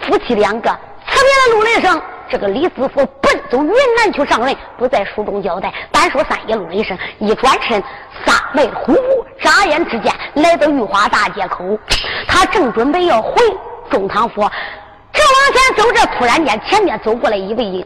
[0.02, 0.70] 夫妻两个
[1.08, 5.72] 辞别了陆雷声。”这个李子福奔走云南去上任，不在书中交代。
[5.92, 7.84] 单说三爷陆雷声，一转身，
[8.26, 11.64] 撒迈虎步，眨眼之间来到玉华大街口。
[12.28, 13.36] 他正准备要回
[13.92, 14.42] 中堂府，
[15.12, 17.86] 正往前走着，突然间前面走过来一位，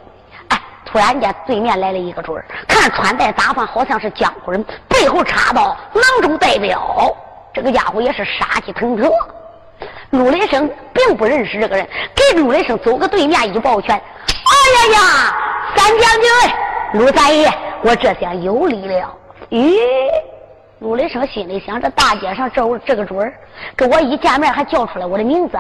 [0.98, 7.16] 哎，突然间对面来了一个准儿，看穿戴打扮好像是江湖人，背后插刀，囊中带镖，
[7.54, 9.10] 这个家伙也是杀气腾腾。
[10.10, 13.96] 陆雷声并不认识这个人，给陆雷声走个对面一抱拳。
[13.96, 15.36] 哎呀呀，
[15.76, 16.30] 三将军，
[16.94, 17.48] 陆三爷，
[17.84, 19.14] 我这下有礼了。
[19.52, 19.78] 咦，
[20.80, 23.34] 陆雷声心里想：这大街上这这个准儿，
[23.76, 25.58] 跟我一见面还叫出来我的名字，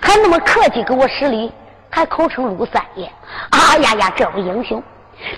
[0.00, 1.52] 还那么客气给我施礼，
[1.96, 3.10] 还口称陆三爷。
[3.48, 4.82] 哎呀呀，这位英雄，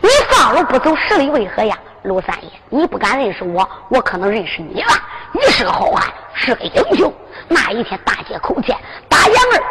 [0.02, 1.78] 你放路不走十里为何呀？
[2.02, 4.88] 陆三爷，你不敢认识我，我可能认识你了。
[5.30, 7.14] 你是个好汉，是个英雄。
[7.46, 8.76] 那一天大街口见
[9.08, 9.62] 打杨儿，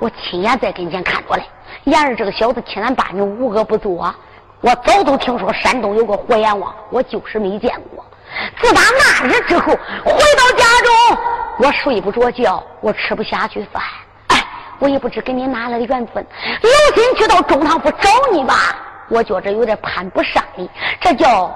[0.00, 1.44] 我亲眼在跟前看着嘞。
[1.84, 4.12] 言儿这个小子欺男霸女，无恶不作。
[4.62, 8.04] 我早都听说山东有个火阎王，我就是没见过。
[8.60, 9.66] 自打那日之后，
[10.04, 11.18] 回到家中，
[11.58, 13.80] 我睡不着觉，我吃不下去饭。
[14.78, 16.26] 我也不知跟你哪来的缘分，
[16.62, 18.54] 有心去到中堂府找你吧，
[19.08, 20.68] 我觉着有点攀不上你。
[21.00, 21.54] 这叫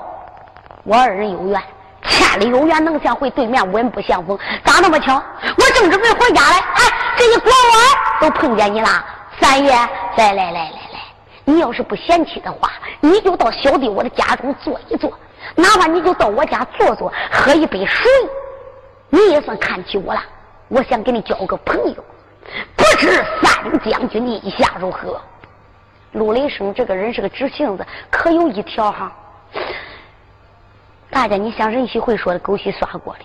[0.85, 1.63] 我二人有缘，
[2.03, 4.39] 千里有缘能相会，对面稳不相逢。
[4.65, 5.23] 咋那么巧？
[5.43, 6.83] 我正准备回家来，哎，
[7.17, 8.89] 这一拐弯都碰见你了。
[9.41, 11.01] 三爷，来来来来来，
[11.45, 15.13] 你要是不嫌弃的话，你就到小弟我的家中坐一坐，
[15.55, 18.11] 哪怕你就到我家坐坐，喝一杯水，
[19.11, 20.23] 你也算看起我了。
[20.69, 22.05] 我想跟你交个朋友，
[22.77, 25.21] 不知三将军意下如何？
[26.13, 29.13] 陆雷生这个人是个直性子，可有一条哈。
[31.09, 33.21] 大家，你想任喜会说的，狗血刷锅的，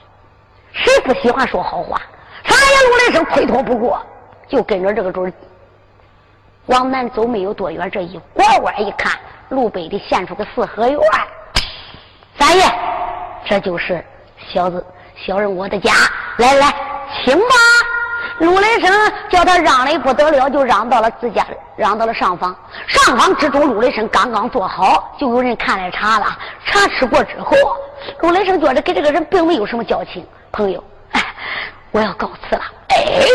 [0.72, 2.00] 谁不喜欢说好话？
[2.46, 4.06] 三爷陆雷声推脱不过，
[4.48, 5.34] 就跟着这个准
[6.68, 9.12] 往南走没有多远，这一拐弯一看，
[9.50, 11.00] 路北的现出个四合院。
[12.38, 12.64] 三爷，
[13.46, 14.04] 这就是
[14.48, 14.86] 小子
[15.16, 15.92] 小人我的家，
[16.38, 16.74] 来来，
[17.24, 17.46] 请吧。
[18.40, 18.92] 陆雷声
[19.30, 21.46] 叫他让的不得了，就让到了自家，
[21.78, 22.54] 让到了上方。
[22.86, 26.38] 上方之中，陆雷声刚刚坐好，就有人看来茶了。
[26.66, 27.56] 茶吃过之后，
[28.20, 30.84] 陆雷声觉得跟这个人并没有什么交情，朋友，
[31.92, 32.62] 我要告辞了。
[32.90, 33.26] 哎，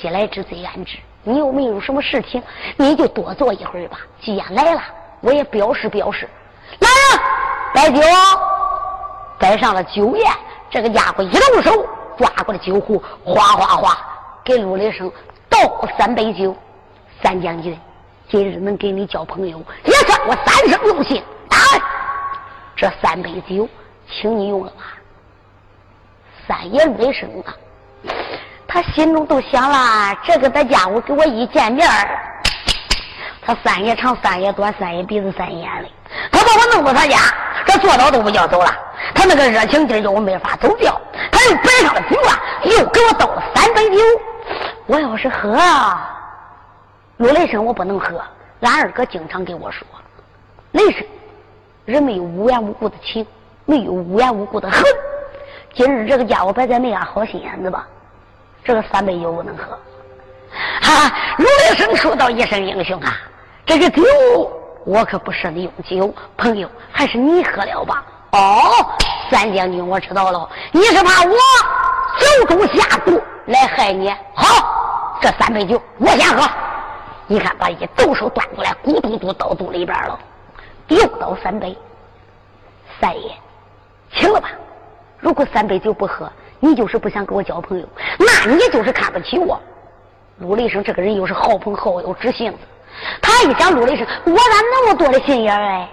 [0.00, 2.42] 既来之则安之，你又没有什么事情，
[2.78, 3.98] 你就多坐一会儿吧。
[4.22, 4.80] 既然来了，
[5.20, 6.26] 我也表示表示。
[6.78, 7.20] 来人，
[7.74, 8.00] 摆酒，
[9.38, 10.32] 摆上了酒宴。
[10.70, 13.98] 这个家伙一动手，抓过了酒壶，哗哗哗。
[14.44, 15.10] 给陆雷生
[15.48, 15.58] 倒
[15.98, 16.56] 三杯酒，
[17.22, 17.78] 三将军，
[18.28, 21.22] 今日能给你交朋友，也算我三生有幸。
[21.50, 21.58] 来，
[22.76, 23.68] 这三杯酒，
[24.08, 24.82] 请你用了吧。
[26.48, 27.54] 三爷雷生啊，
[28.66, 31.88] 他心中都想了，这个在家伙给我一见面
[33.42, 35.92] 他三爷长，三爷短，三爷鼻子，三爷眼泪，
[36.32, 37.18] 他把我弄到他家，
[37.66, 38.76] 这坐倒都不叫走了。
[39.14, 40.98] 他那个热情劲叫我没法走掉。
[41.30, 43.96] 他又摆上了酒啊，又给我倒了三杯酒。
[44.86, 45.58] 我要是喝，
[47.18, 48.20] 陆雷声我不能喝。
[48.60, 49.86] 俺二哥经常给我说，
[50.72, 51.06] 雷声
[51.84, 53.26] 人没有无缘无故的情，
[53.64, 54.82] 没有无缘无故的恨。
[55.72, 57.86] 今日这个家伙摆在那样好心眼子吧，
[58.64, 59.78] 这个三杯酒不能喝。
[60.82, 63.16] 哈，陆雷声说道一声英雄啊，
[63.64, 64.02] 这个酒
[64.84, 68.04] 我可不舍得用酒，朋友还是你喝了吧。
[68.32, 68.98] 哦，
[69.30, 71.34] 三将军我知道了，你是怕我
[72.18, 74.10] 酒中下毒来害你？
[74.34, 74.76] 好。
[75.22, 76.48] 这三杯酒我先喝，
[77.26, 80.18] 你看把一抖手端过来，咕嘟嘟倒肚里边了，
[80.88, 81.76] 又倒三杯。
[82.98, 83.30] 三爷，
[84.14, 84.48] 请了吧。
[85.18, 87.86] 如果三杯酒不喝，你就是不想跟我交朋友，
[88.18, 89.60] 那你就是看不起我。
[90.38, 92.58] 陆雷生这个人又是好朋好友知性子，
[93.20, 94.42] 他一想陆雷生，我咋
[94.72, 95.86] 那么多的心眼哎？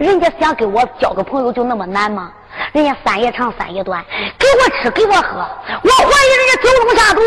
[0.00, 2.32] 人家想跟我交个朋友就那么难吗？
[2.72, 4.02] 人家三爷长三爷短，
[4.38, 5.46] 给我吃给我喝，
[5.82, 7.20] 我怀疑人家酒中下毒。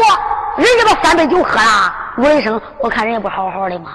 [0.57, 3.91] 人家把三杯酒喝了，陆雷声，我看人家不好好的吗？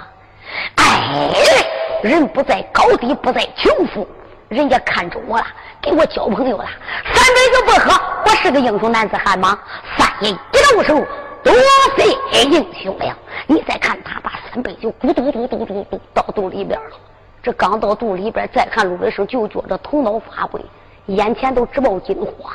[0.75, 1.29] 哎，
[2.01, 4.07] 人不在高低，不在穷富，
[4.47, 5.45] 人家看中我了，
[5.81, 6.65] 给我交朋友了。
[7.13, 9.59] 三杯酒不喝，我是个英雄男子汉吗？
[9.97, 10.95] 三爷一动手，
[11.43, 11.53] 多
[11.97, 13.13] 费英雄了。
[13.45, 16.95] 你再看他把三杯酒咕嘟嘟嘟嘟嘟倒肚里边了，
[17.41, 20.61] 这刚到肚里边，再看陆雷声，就觉着头脑发昏，
[21.05, 22.53] 眼前都直冒金花，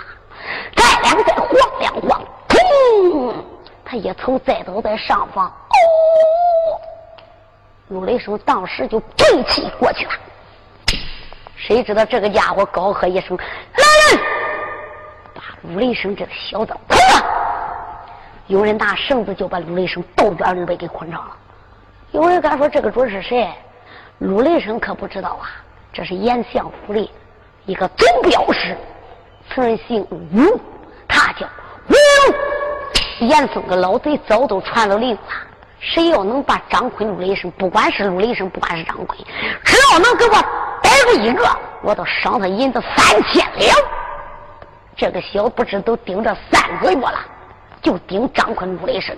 [0.76, 1.48] 再两再晃
[1.80, 3.34] 两晃，砰！
[3.84, 5.52] 他一头栽倒在上方，哦！
[7.88, 10.12] 陆雷声当时就背气过去了。
[11.56, 13.36] 谁知道这个家伙高喝一声
[13.76, 14.24] ：“来人！”
[15.34, 17.26] 把陆雷声这个小子捆了。
[18.48, 21.36] 有人拿绳子就把陆雷声倒院里边给捆上了。
[22.12, 23.48] 有人敢说这个主是谁？
[24.18, 25.50] 陆雷声可不知道啊。
[25.92, 27.10] 这是严相府里
[27.66, 28.76] 一个总镖师，
[29.48, 30.60] 此人姓吴，
[31.06, 31.46] 他叫
[31.88, 33.28] 吴龙。
[33.28, 35.20] 严嵩个老贼早都传了令了，
[35.78, 39.16] 谁要能把张坤、陆雷声，不管是陆雷声，不管是张坤，
[39.62, 40.32] 只要能给我
[40.82, 41.48] 逮住一个，
[41.80, 43.76] 我都赏他银子三千两。
[44.96, 47.20] 这个小不知都盯着三个月了，
[47.80, 49.16] 就盯张坤、陆雷声。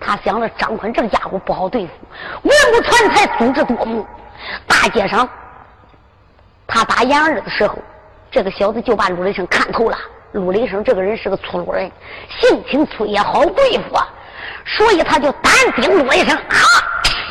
[0.00, 1.92] 他想着张坤这个家伙不好对付，
[2.42, 4.06] 文武全才，组织多谋。
[4.66, 5.28] 大街上，
[6.66, 7.78] 他打杨二的时候，
[8.30, 9.96] 这个小子就把陆雷生看透了。
[10.32, 11.90] 陆雷生这个人是个粗鲁人，
[12.28, 13.96] 性情粗也好对付，
[14.64, 16.56] 所以他就单盯陆雷生啊。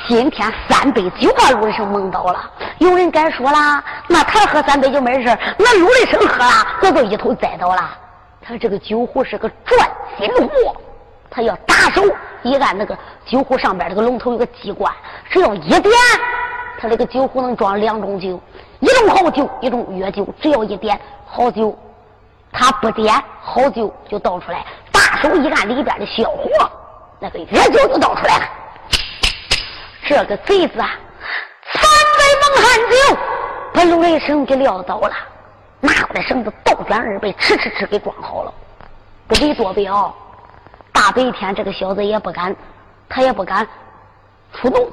[0.07, 2.51] 今天三杯酒把陆雷生蒙倒了。
[2.77, 3.83] 有人敢说啦？
[4.07, 7.97] 那他喝三杯就没事那陆雷生喝了，那就一头栽倒了。
[8.41, 10.49] 他这个酒壶是个转心壶，
[11.29, 12.03] 他要打手
[12.41, 14.93] 一按那个酒壶上边这个龙头有个机关，
[15.29, 15.93] 只要一点，
[16.83, 18.37] 他这个酒壶能装两种酒，
[18.81, 21.73] 一种好酒，一种药酒，只要一点好酒。
[22.51, 26.69] 他不点好酒就倒出来，大手一按里边的小火，
[27.21, 28.45] 那个热酒就倒出来了。
[30.05, 30.89] 这个贼子啊，
[31.71, 31.81] 三
[32.17, 33.17] 杯蒙汗酒
[33.73, 35.13] 把陆雷声给撂倒了。
[35.79, 38.53] 拿过来绳子，倒卷二背，哧哧哧给装好了，
[39.25, 40.13] 不给坐标。
[40.91, 42.53] 大白天，这个小子也不敢，
[43.07, 43.65] 他也不敢
[44.51, 44.85] 出动。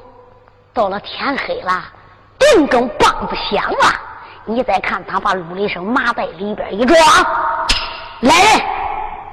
[0.73, 1.85] 到了天黑了，
[2.39, 4.01] 定更棒子响了。
[4.45, 6.99] 你再看他把陆雷声麻袋里边一装，
[8.21, 8.61] 来人，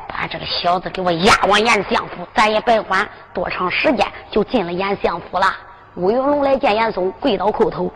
[0.08, 2.28] 把这个小子给我押往严相府。
[2.34, 5.56] 咱也别管多长时间，就进了严相府了。
[5.96, 7.92] 吴云龙来见严嵩，跪倒叩头，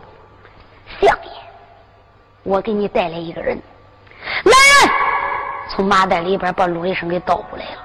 [1.00, 1.30] 相爷，
[2.42, 3.60] 我给你带来一个人。
[4.44, 4.94] 来人，
[5.68, 7.82] 从麻袋里边把陆雷声给倒过来了。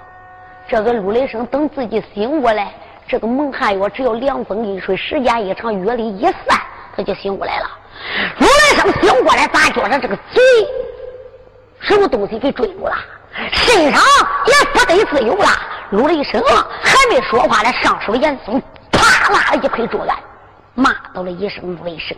[0.67, 2.73] 这个陆雷声等自己醒过来，
[3.07, 6.59] 这个蒙汗药只要凉风一吹，时间一长，药力一散，
[6.95, 7.69] 他就醒过来了。
[8.39, 10.43] 陆雷声醒过来，咋觉着这个嘴
[11.79, 12.95] 什么东西给追住了，
[13.51, 14.03] 身上
[14.45, 15.47] 也不得自由了。
[15.91, 16.43] 陆雷声
[16.83, 20.17] 还没说话呢，上手严嵩啪啦一拍桌案，
[20.75, 22.17] 骂到了一声：“陆雷声，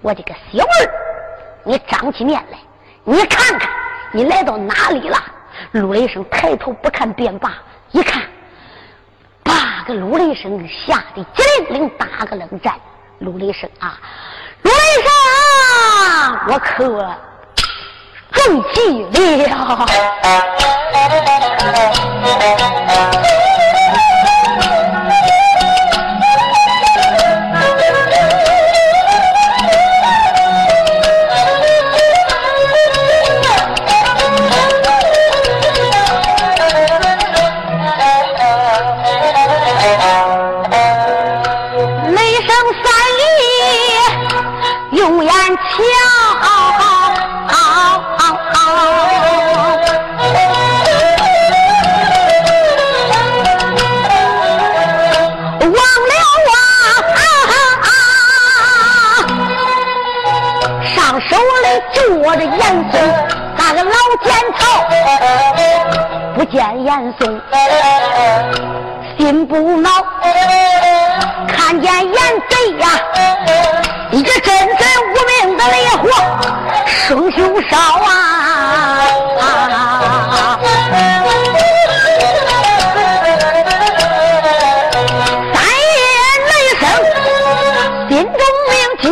[0.00, 0.90] 我这个小儿，
[1.62, 2.58] 你长起面来，
[3.04, 3.68] 你看看
[4.12, 5.18] 你来到哪里了？”
[5.72, 7.52] 陆雷声抬头不看便罢。
[7.90, 8.22] 一看，
[9.82, 12.74] 个陆雷生吓得激灵灵打个冷战。
[13.18, 13.98] 陆雷生啊，
[14.62, 15.12] 陆雷声，
[16.48, 16.84] 我可
[18.32, 19.04] 中计
[19.46, 19.86] 了。
[66.52, 67.40] 见严嵩
[69.16, 69.88] 心不恼，
[71.48, 72.90] 看见严贼呀，
[74.10, 75.14] 一个真真无
[75.46, 76.04] 名的烈火
[76.86, 77.40] 生熊
[77.70, 78.06] 烧啊！
[85.54, 85.56] 三
[85.88, 85.96] 爷
[86.50, 86.82] 雷声
[88.10, 89.08] 心中明记。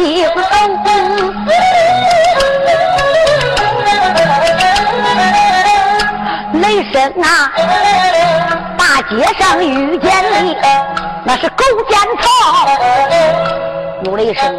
[9.11, 10.57] 街上遇见你，
[11.25, 12.65] 那是狗奸曹。
[14.05, 14.55] 陆雷声，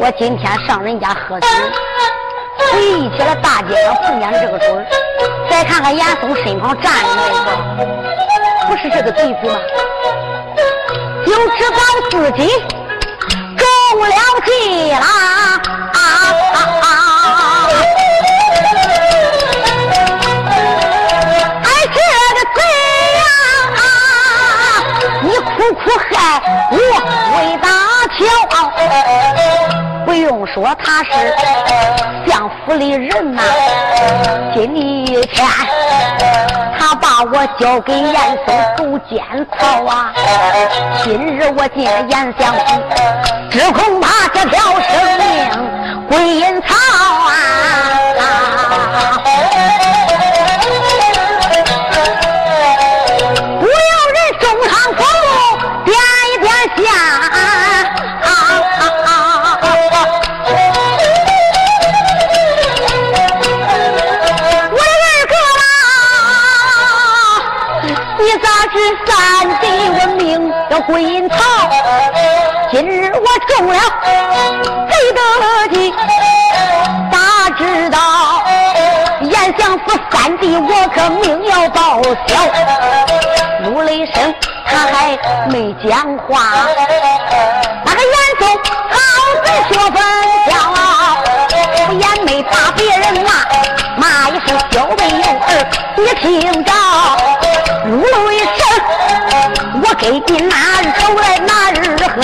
[0.00, 1.46] 我今天上人家喝酒，
[2.72, 4.86] 回忆起了大街上碰见的这个准儿。
[5.50, 7.50] 再看看严嵩身旁站的那个，
[8.66, 9.58] 不是这个贼子吗？
[11.26, 11.76] 就知道
[12.10, 12.48] 自己
[13.58, 14.10] 中了
[14.46, 15.60] 计啦！
[28.18, 28.72] 大乔，
[30.06, 31.10] 不用说他是
[32.26, 33.42] 相府里人呐。
[34.54, 35.22] 今天
[36.78, 38.14] 他把我交给严
[38.46, 39.20] 嵩狗奸
[39.58, 40.12] 曹啊，
[41.04, 42.82] 今日我见严相府，
[43.50, 45.26] 只恐怕这条生命
[46.08, 47.32] 归阴曹啊。
[70.86, 71.36] 归阴曹，
[72.70, 73.78] 今日我中了
[74.88, 75.20] 贼得
[75.74, 75.92] 计，
[77.10, 77.98] 咋知道？
[79.20, 82.36] 严相府三弟我可命要报销？
[83.64, 84.32] 陆雷声
[84.64, 85.18] 他还
[85.50, 86.32] 没讲话，
[87.84, 88.46] 那个严嵩
[88.88, 88.96] 好
[89.42, 89.98] 嘴说分
[90.46, 90.50] 晓，
[91.94, 93.30] 也没把别人骂，
[93.96, 95.50] 骂一声小辈有儿，
[95.96, 96.70] 你听着，
[97.86, 98.25] 陆雷，
[99.98, 100.56] 给你拿。
[100.98, 101.74] 走来那日
[102.14, 102.22] 何？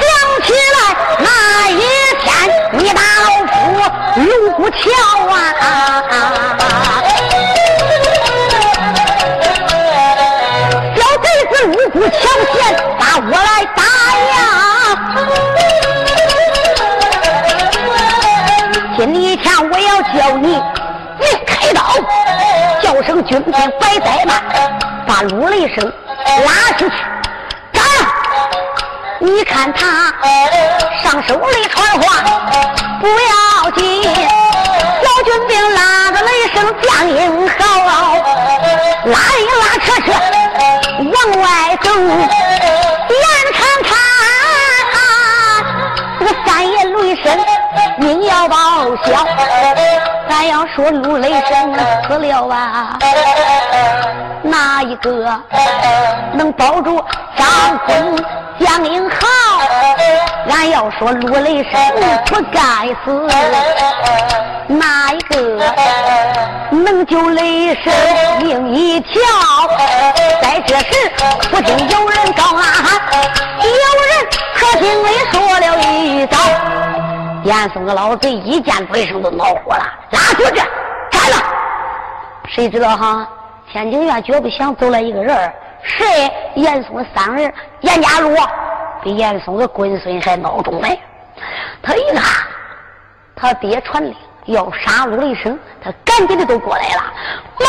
[0.00, 0.06] 想
[0.44, 0.78] 起来
[1.18, 1.26] 那
[1.70, 1.80] 一
[2.20, 2.26] 天，
[2.72, 3.52] 你打老夫
[4.16, 4.80] 卢沟桥
[5.28, 5.32] 啊！
[10.96, 12.12] 小贼子卢沟桥
[12.52, 12.54] 前
[12.98, 13.80] 把我来打
[14.28, 14.34] 呀！
[18.96, 19.00] 今
[19.36, 20.44] 天我要叫你
[21.20, 21.80] 一开刀，
[22.82, 24.30] 叫声军兵白怠慢，
[25.06, 25.92] 把陆雷声
[26.44, 26.94] 拉出去，
[27.72, 27.80] 走！
[29.20, 30.12] 你看他
[31.02, 32.24] 上手里传话，
[33.00, 37.54] 不要紧，小军兵拉着雷声，将应好，
[39.04, 40.12] 拉一拉扯扯
[40.98, 41.46] 往外
[41.82, 41.86] 走，
[43.10, 43.90] 眼看他
[46.18, 47.24] 这个三爷雷神，
[47.98, 48.56] 命要报
[49.04, 49.26] 销。
[50.42, 51.72] 俺要说陆雷神
[52.08, 52.98] 死了啊，
[54.42, 55.40] 哪一个
[56.32, 57.00] 能保住
[57.36, 58.16] 张坤
[58.58, 59.16] 江英豪？
[60.50, 61.80] 俺要说陆雷神
[62.26, 62.60] 不该
[63.04, 63.24] 死，
[64.66, 65.62] 哪一个
[66.72, 67.92] 能救雷神
[68.42, 69.20] 命一条？
[70.42, 71.08] 在这时，
[71.52, 73.00] 不听有人高喊，
[73.60, 73.70] 有
[74.08, 74.26] 人
[74.56, 76.36] 可听没说了一招。
[77.44, 80.62] 严嵩个老贼一见雷声都恼火了，拉出去
[81.10, 81.36] 斩了。
[82.48, 83.28] 谁知道哈？
[83.70, 86.30] 天津院绝不想走来一个人谁？
[86.56, 88.36] 严嵩的三儿严家禄。
[89.02, 90.88] 比严嵩的龟孙还孬种呢！
[91.82, 92.22] 他一看，
[93.34, 94.14] 他爹传令
[94.44, 97.12] 要杀陆雷声，他赶紧的都过来了。
[97.58, 97.68] 慢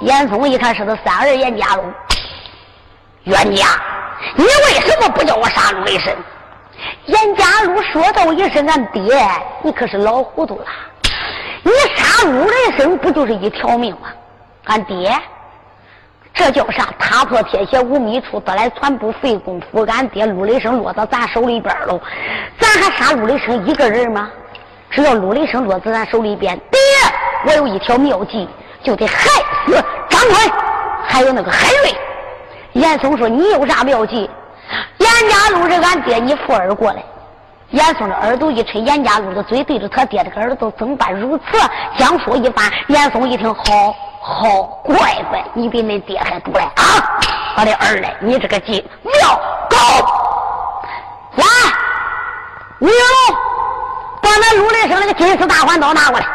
[0.00, 0.06] 着！
[0.06, 1.84] 严嵩一看是他三儿严家禄，
[3.24, 3.66] 冤家，
[4.34, 6.12] 你为什么不叫我杀陆雷声？
[7.06, 9.02] 严家禄说道也是：“俺爹，
[9.62, 10.64] 你可是老糊涂了！
[11.62, 14.08] 你杀陆雷声不就是一条命吗？
[14.64, 15.12] 俺爹。”
[16.34, 16.88] 这叫啥？
[16.98, 19.84] 踏破铁鞋无觅处，得来全不费功夫。
[19.86, 22.00] 俺爹陆雷声落到咱手里边喽，
[22.60, 24.30] 咱还杀陆雷声一个人吗？
[24.90, 26.78] 只要陆雷声落在咱手里边，爹，
[27.46, 28.48] 我有一条妙计，
[28.84, 29.28] 就得害
[29.66, 29.72] 死
[30.08, 30.52] 张坤，
[31.06, 31.94] 还有那个海瑞。
[32.74, 34.30] 严嵩说：“你有啥妙计？”
[34.98, 37.02] 严家禄是俺爹，你附耳过来。
[37.70, 41.44] 严嵩的耳朵一吹，严家禄的嘴对着他爹的个耳朵，怎办如此？
[41.98, 43.62] 讲说一番，严嵩一听，好。
[44.20, 44.96] 好乖
[45.30, 46.82] 乖，你比恁爹还毒嘞啊！
[47.56, 49.40] 我的儿嘞，你这个计妙
[49.70, 49.78] 高！
[51.36, 51.44] 来，
[52.80, 53.36] 吴云龙，
[54.20, 56.26] 把那陆雷生那个金丝大环刀拿过来。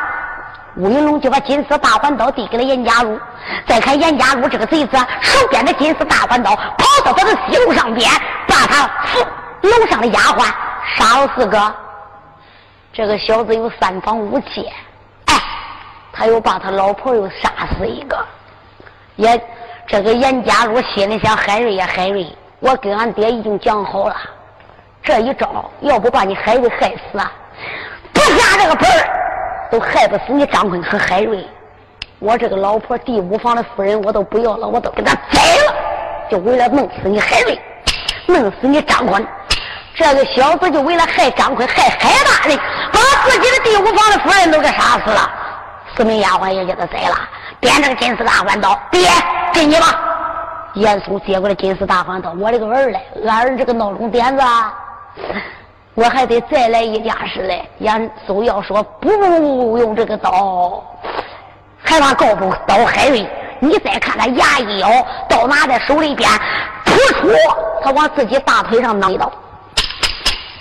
[0.77, 3.19] 吴云龙就把金丝大环刀递给了严家禄。
[3.67, 6.57] 再看严家禄这个贼子，手边的金丝大环刀
[7.03, 8.09] 到他的西路上边，
[8.47, 9.19] 把他扶
[9.61, 10.45] 楼上的丫鬟
[10.95, 11.75] 杀了四个。
[12.91, 14.71] 这个小子有三房五妾。
[15.25, 15.35] 哎
[16.15, 18.15] 他又把他老婆又杀死一个，
[19.15, 19.41] 也
[19.87, 22.27] 这个严家禄心里想：海瑞呀，海瑞，
[22.59, 24.15] 我跟俺爹已经讲好了，
[25.01, 27.31] 这一招要不把你海瑞害死啊，
[28.13, 31.43] 不下这个本儿，都害不死你张坤和海瑞。
[32.19, 35.75] 我这个老婆第五房的夫人我都不要了，我都给他宰了，
[36.33, 37.59] 就为了弄死你海瑞，
[38.25, 39.23] 弄死你张坤。
[39.93, 42.57] 这个小子就为了害张坤，害海大人，
[42.91, 45.29] 把自己的第五房的夫人都给杀死了。
[45.95, 47.15] 四名丫鬟也给他宰了，
[47.61, 49.07] 掂着个金丝大环刀，爹
[49.53, 49.95] 给你吧。
[50.73, 54.43] 严嵩接过来金丝大环刀，我这个儿嘞，俺儿这个闹钟点子，
[55.93, 57.63] 我还得再来一架势嘞。
[57.77, 60.83] 严嵩要说不用这个刀，
[61.83, 63.23] 害怕告不刀海瑞。
[63.63, 64.89] 你再看他牙一咬，
[65.29, 66.29] 刀拿在手里边，
[66.83, 67.31] 突出
[67.81, 69.31] 他往自己大腿上弄一刀。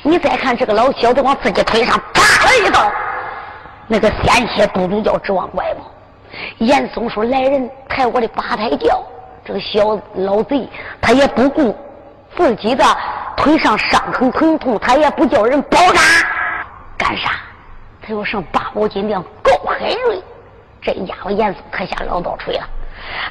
[0.03, 2.89] 你再看这个老小子往自己腿上扎了一刀。
[3.89, 5.91] 那个鲜血嘟嘟叫，直往外冒。
[6.59, 9.03] 严嵩说：“来人，抬我的八抬轿。”
[9.45, 10.69] 这个小老贼，
[11.01, 11.77] 他也不顾
[12.37, 12.85] 自己的
[13.37, 16.01] 腿上伤痕疼痛，他也不叫人包扎，
[16.97, 17.33] 干啥？
[18.01, 20.23] 他要上八宝金殿告海瑞。
[20.81, 22.65] 这家伙严嵩可下老道锤了，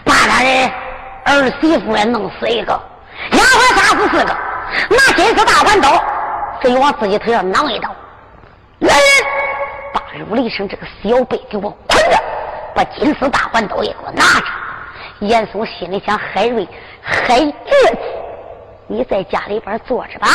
[0.04, 0.72] 把他的
[1.26, 2.74] 儿媳妇也弄死一个，
[3.32, 4.38] 丫鬟杀死四个，
[4.90, 6.04] 拿金丝大环刀，
[6.62, 7.90] 这又往自己腿上攮一刀。
[8.80, 9.06] 来人！
[9.94, 12.18] 把陆雷声这个小辈给我捆着，
[12.74, 14.46] 把金丝大环刀也给我拿着。
[15.20, 16.68] 严嵩心里想：海瑞，
[17.02, 17.98] 海绝子，
[18.88, 20.28] 你在家里边坐着吧。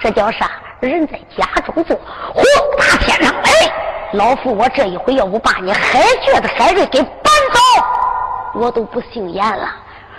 [0.00, 0.50] 这叫啥？
[0.80, 1.96] 人在家中坐，
[2.34, 2.42] 火
[2.78, 3.50] 打天上来。
[4.12, 7.04] 老夫我这一回要不把你海绝子海瑞给，
[8.56, 9.68] 我都不姓严了。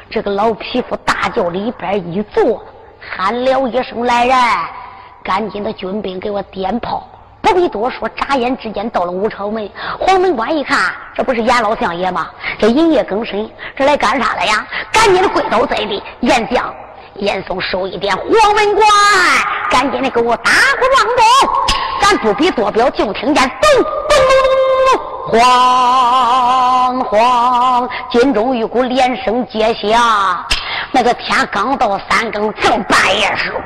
[0.10, 2.64] 这个老匹夫大轿里边一坐，
[3.00, 4.38] 喊了一声：“来人，
[5.24, 7.08] 赶紧的军兵给我点炮。”
[7.42, 9.70] 不必多说，眨眼之间到了武朝门。
[10.00, 12.28] 黄门关一看，这不是严老相爷吗？
[12.60, 14.68] 这营夜更深，这来干啥来呀？
[14.92, 16.74] 赶紧的跪倒在地，严相、
[17.16, 18.88] 严嵩手一点，黄门关，
[19.70, 21.26] 赶紧的给我打鼓望钟。
[22.02, 24.47] 咱不必多表，就听见咚咚咚咚，
[25.30, 29.92] 晃晃，金钟玉鼓连声接响。
[30.94, 33.60] 那个天刚到三更，正半夜时候。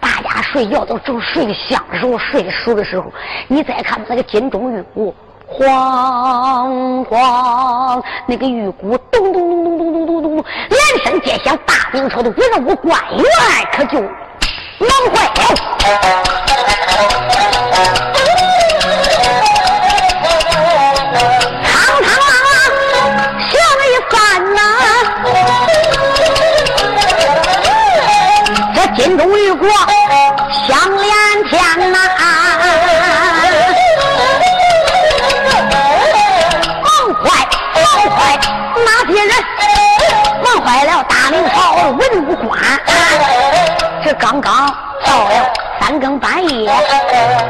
[0.00, 3.12] 大家睡觉都正睡得香的时候，睡熟的时候，
[3.46, 5.14] 你再看那个金钟玉鼓，
[5.46, 13.26] 晃晃，那个玉鼓咚咚咚咚咚咚咚咚，连声接响，大明朝的文武官员
[13.70, 15.32] 可就忙坏了。
[29.18, 29.68] 中与国
[30.66, 31.98] 相连天呐
[36.82, 37.84] 忙坏忙
[38.16, 38.40] 坏
[38.76, 39.32] 那些人
[40.42, 42.58] 忙坏了大明朝文武官
[44.02, 44.66] 这刚刚
[45.04, 46.72] 到了三更半夜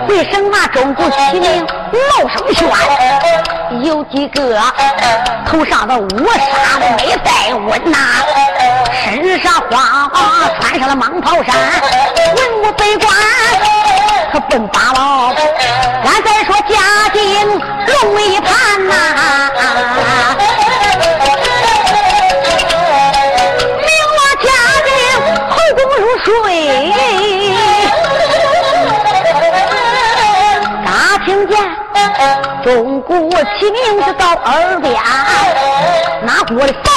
[0.08, 2.66] 为什么钟鼓齐鸣闹声喧
[4.10, 4.60] 几个
[5.46, 7.98] 头上的乌纱没带稳呐，
[9.04, 10.10] 身上花
[10.60, 11.54] 穿上了蟒袍衫，
[12.36, 13.14] 文武百官
[14.32, 15.34] 可奔八老。
[16.04, 17.20] 俺再说家境
[17.86, 18.92] 龙一盘呐。
[32.62, 34.94] 钟鼓起名字到耳边，
[36.22, 36.94] 哪国的烦，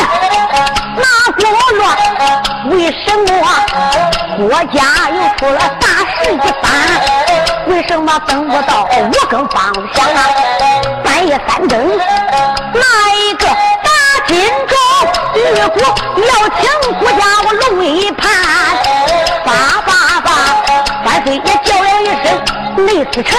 [0.96, 1.04] 哪
[1.34, 1.40] 国
[1.78, 1.84] 乱？
[2.70, 3.28] 为什么
[4.38, 5.88] 国家又出了大
[6.22, 6.66] 事一番？
[7.68, 10.30] 为什么等不到五更方向啊？
[11.04, 12.86] 半夜三更，哪
[13.16, 13.90] 一个大
[14.28, 14.38] 金
[14.68, 14.78] 钟
[15.36, 15.40] 玉
[15.70, 18.30] 鼓要请国家我龙一盘？
[19.44, 20.32] 叭叭叭，
[21.06, 23.36] 万岁爷叫了一声雷思成。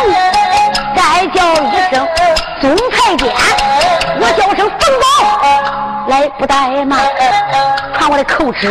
[0.96, 2.08] 再叫一声
[2.60, 3.28] 总裁监，
[4.18, 5.04] 我叫声冯宝，
[6.08, 6.98] 来不怠慢，
[7.98, 8.68] 看我的口齿，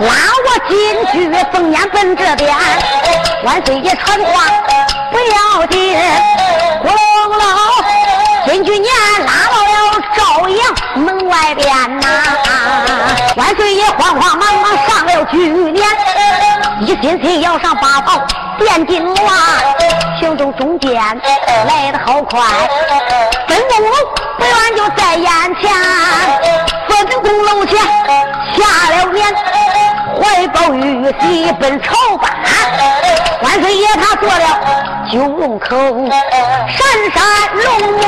[0.00, 0.12] 拉
[0.44, 0.76] 我进
[1.12, 1.12] 去
[1.52, 2.52] 凤眼奔这边。
[3.44, 4.50] 万岁爷传话
[5.12, 5.96] 不要紧，
[6.82, 7.40] 咕隆隆
[8.46, 8.90] 进去年
[17.02, 18.12] 一心心要上八宝
[18.56, 19.28] 殿金銮。
[20.20, 20.94] 行走中间
[21.66, 22.40] 来得好快，
[23.48, 23.96] 分公楼
[24.38, 25.28] 不远就在眼
[25.60, 25.72] 前，
[26.88, 27.76] 分公楼前
[28.54, 29.34] 下了年，
[30.22, 32.30] 怀抱玉玺奔朝班，
[33.42, 34.60] 万岁爷他做了
[35.10, 35.76] 九龙口，
[36.68, 36.78] 闪
[37.12, 37.20] 闪
[37.64, 37.98] 龙目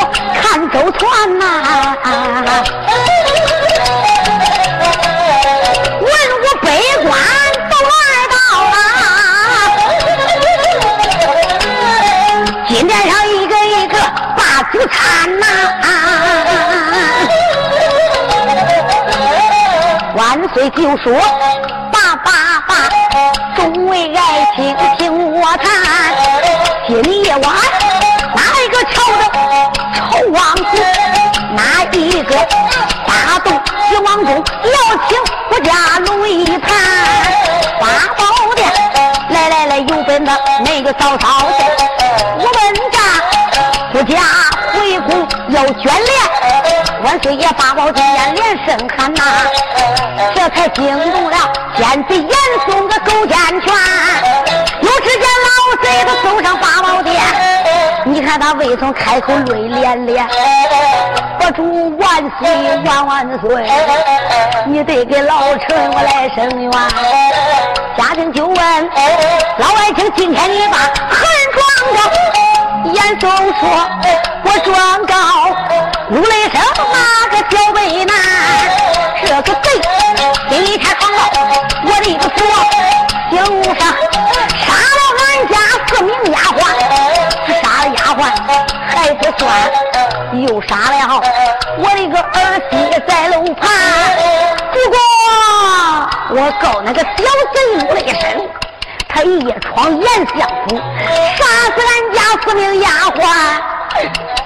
[0.40, 1.44] 看舟船呐，
[15.04, 15.44] 不参呐！
[20.16, 20.22] 万
[20.54, 21.12] 岁就说
[21.92, 22.30] ：“爸爸
[22.66, 22.88] 爸，
[23.56, 24.20] 众位爱
[24.56, 25.66] 卿听我谈。
[26.86, 27.42] 今夜晚
[28.34, 29.22] 哪一个朝的
[29.94, 30.00] 丑
[30.30, 30.72] 王子？
[31.54, 32.34] 哪一个
[33.06, 33.52] 大动
[33.88, 34.42] 希望中要
[35.08, 35.16] 请
[35.50, 36.70] 我家龙一盘？
[37.80, 37.86] 八
[38.16, 38.22] 宝
[38.54, 38.72] 殿，
[39.30, 40.32] 来来来，有本的
[40.64, 41.64] 那个嫂嫂的，
[42.38, 42.98] 我问家
[43.92, 44.18] 不家。”
[45.54, 49.22] 要眷恋，万岁爷八宝金殿连声喊呐，
[50.34, 51.36] 这才惊动了
[51.76, 52.28] 奸贼严
[52.66, 53.72] 嵩的狗奸权。
[54.80, 57.14] 又只见老贼他走上八宝殿，
[58.04, 60.26] 你看他未曾开口泪连连，
[61.38, 63.70] 我祝万岁万万岁，
[64.66, 66.72] 你得给老臣我来声援。
[67.96, 68.56] 家丁就问
[69.58, 70.78] 老爱卿，今天你把
[83.44, 83.78] 楼上
[84.64, 85.54] 杀了俺家
[85.86, 86.60] 四名丫鬟，
[87.62, 88.18] 杀了丫鬟
[88.88, 89.44] 还不算，
[90.40, 90.94] 又杀了
[91.78, 92.36] 我的个儿
[92.70, 92.72] 媳
[93.06, 93.62] 在楼盘。
[94.72, 94.94] 不过
[96.30, 97.06] 我告那个小
[97.52, 98.22] 贼陆雷声，
[99.08, 100.36] 他一夜闯严相
[100.66, 100.76] 府，
[101.36, 103.18] 杀死俺家四名丫鬟。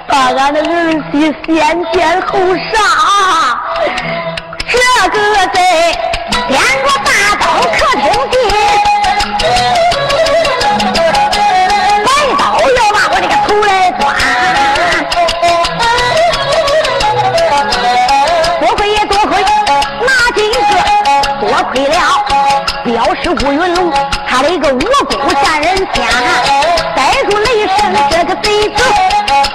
[0.07, 0.63] 把俺的儿
[1.11, 2.39] 媳先奸后
[2.71, 2.73] 杀，
[5.11, 5.57] 这个贼
[6.49, 6.51] 掂
[6.83, 8.03] 着大刀可挺
[23.29, 23.93] 镖师吴云龙，
[24.27, 26.07] 他的一个武功吓人天，
[26.95, 28.83] 逮住雷神这个贼子。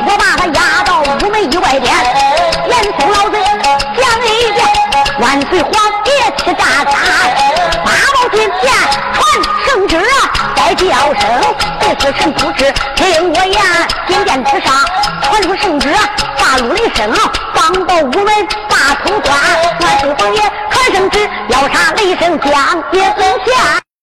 [0.06, 1.92] 我把他押到午门以外边，
[2.68, 3.38] 严嵩老贼
[3.96, 4.66] 讲一遍，
[5.18, 5.72] 万岁皇
[6.06, 6.94] 爷气炸天，
[7.84, 8.72] 八宝金殿
[9.14, 13.60] 传圣旨啊，再叫声被死臣不知，听我言，
[14.06, 14.72] 金殿之上
[15.22, 16.08] 传出圣旨啊，
[16.38, 17.12] 大陆雷声
[17.54, 18.48] 放到午门
[19.04, 19.36] 大头端，
[19.80, 20.40] 万岁皇爷
[20.70, 23.93] 传圣旨，要杀雷声响也尊前。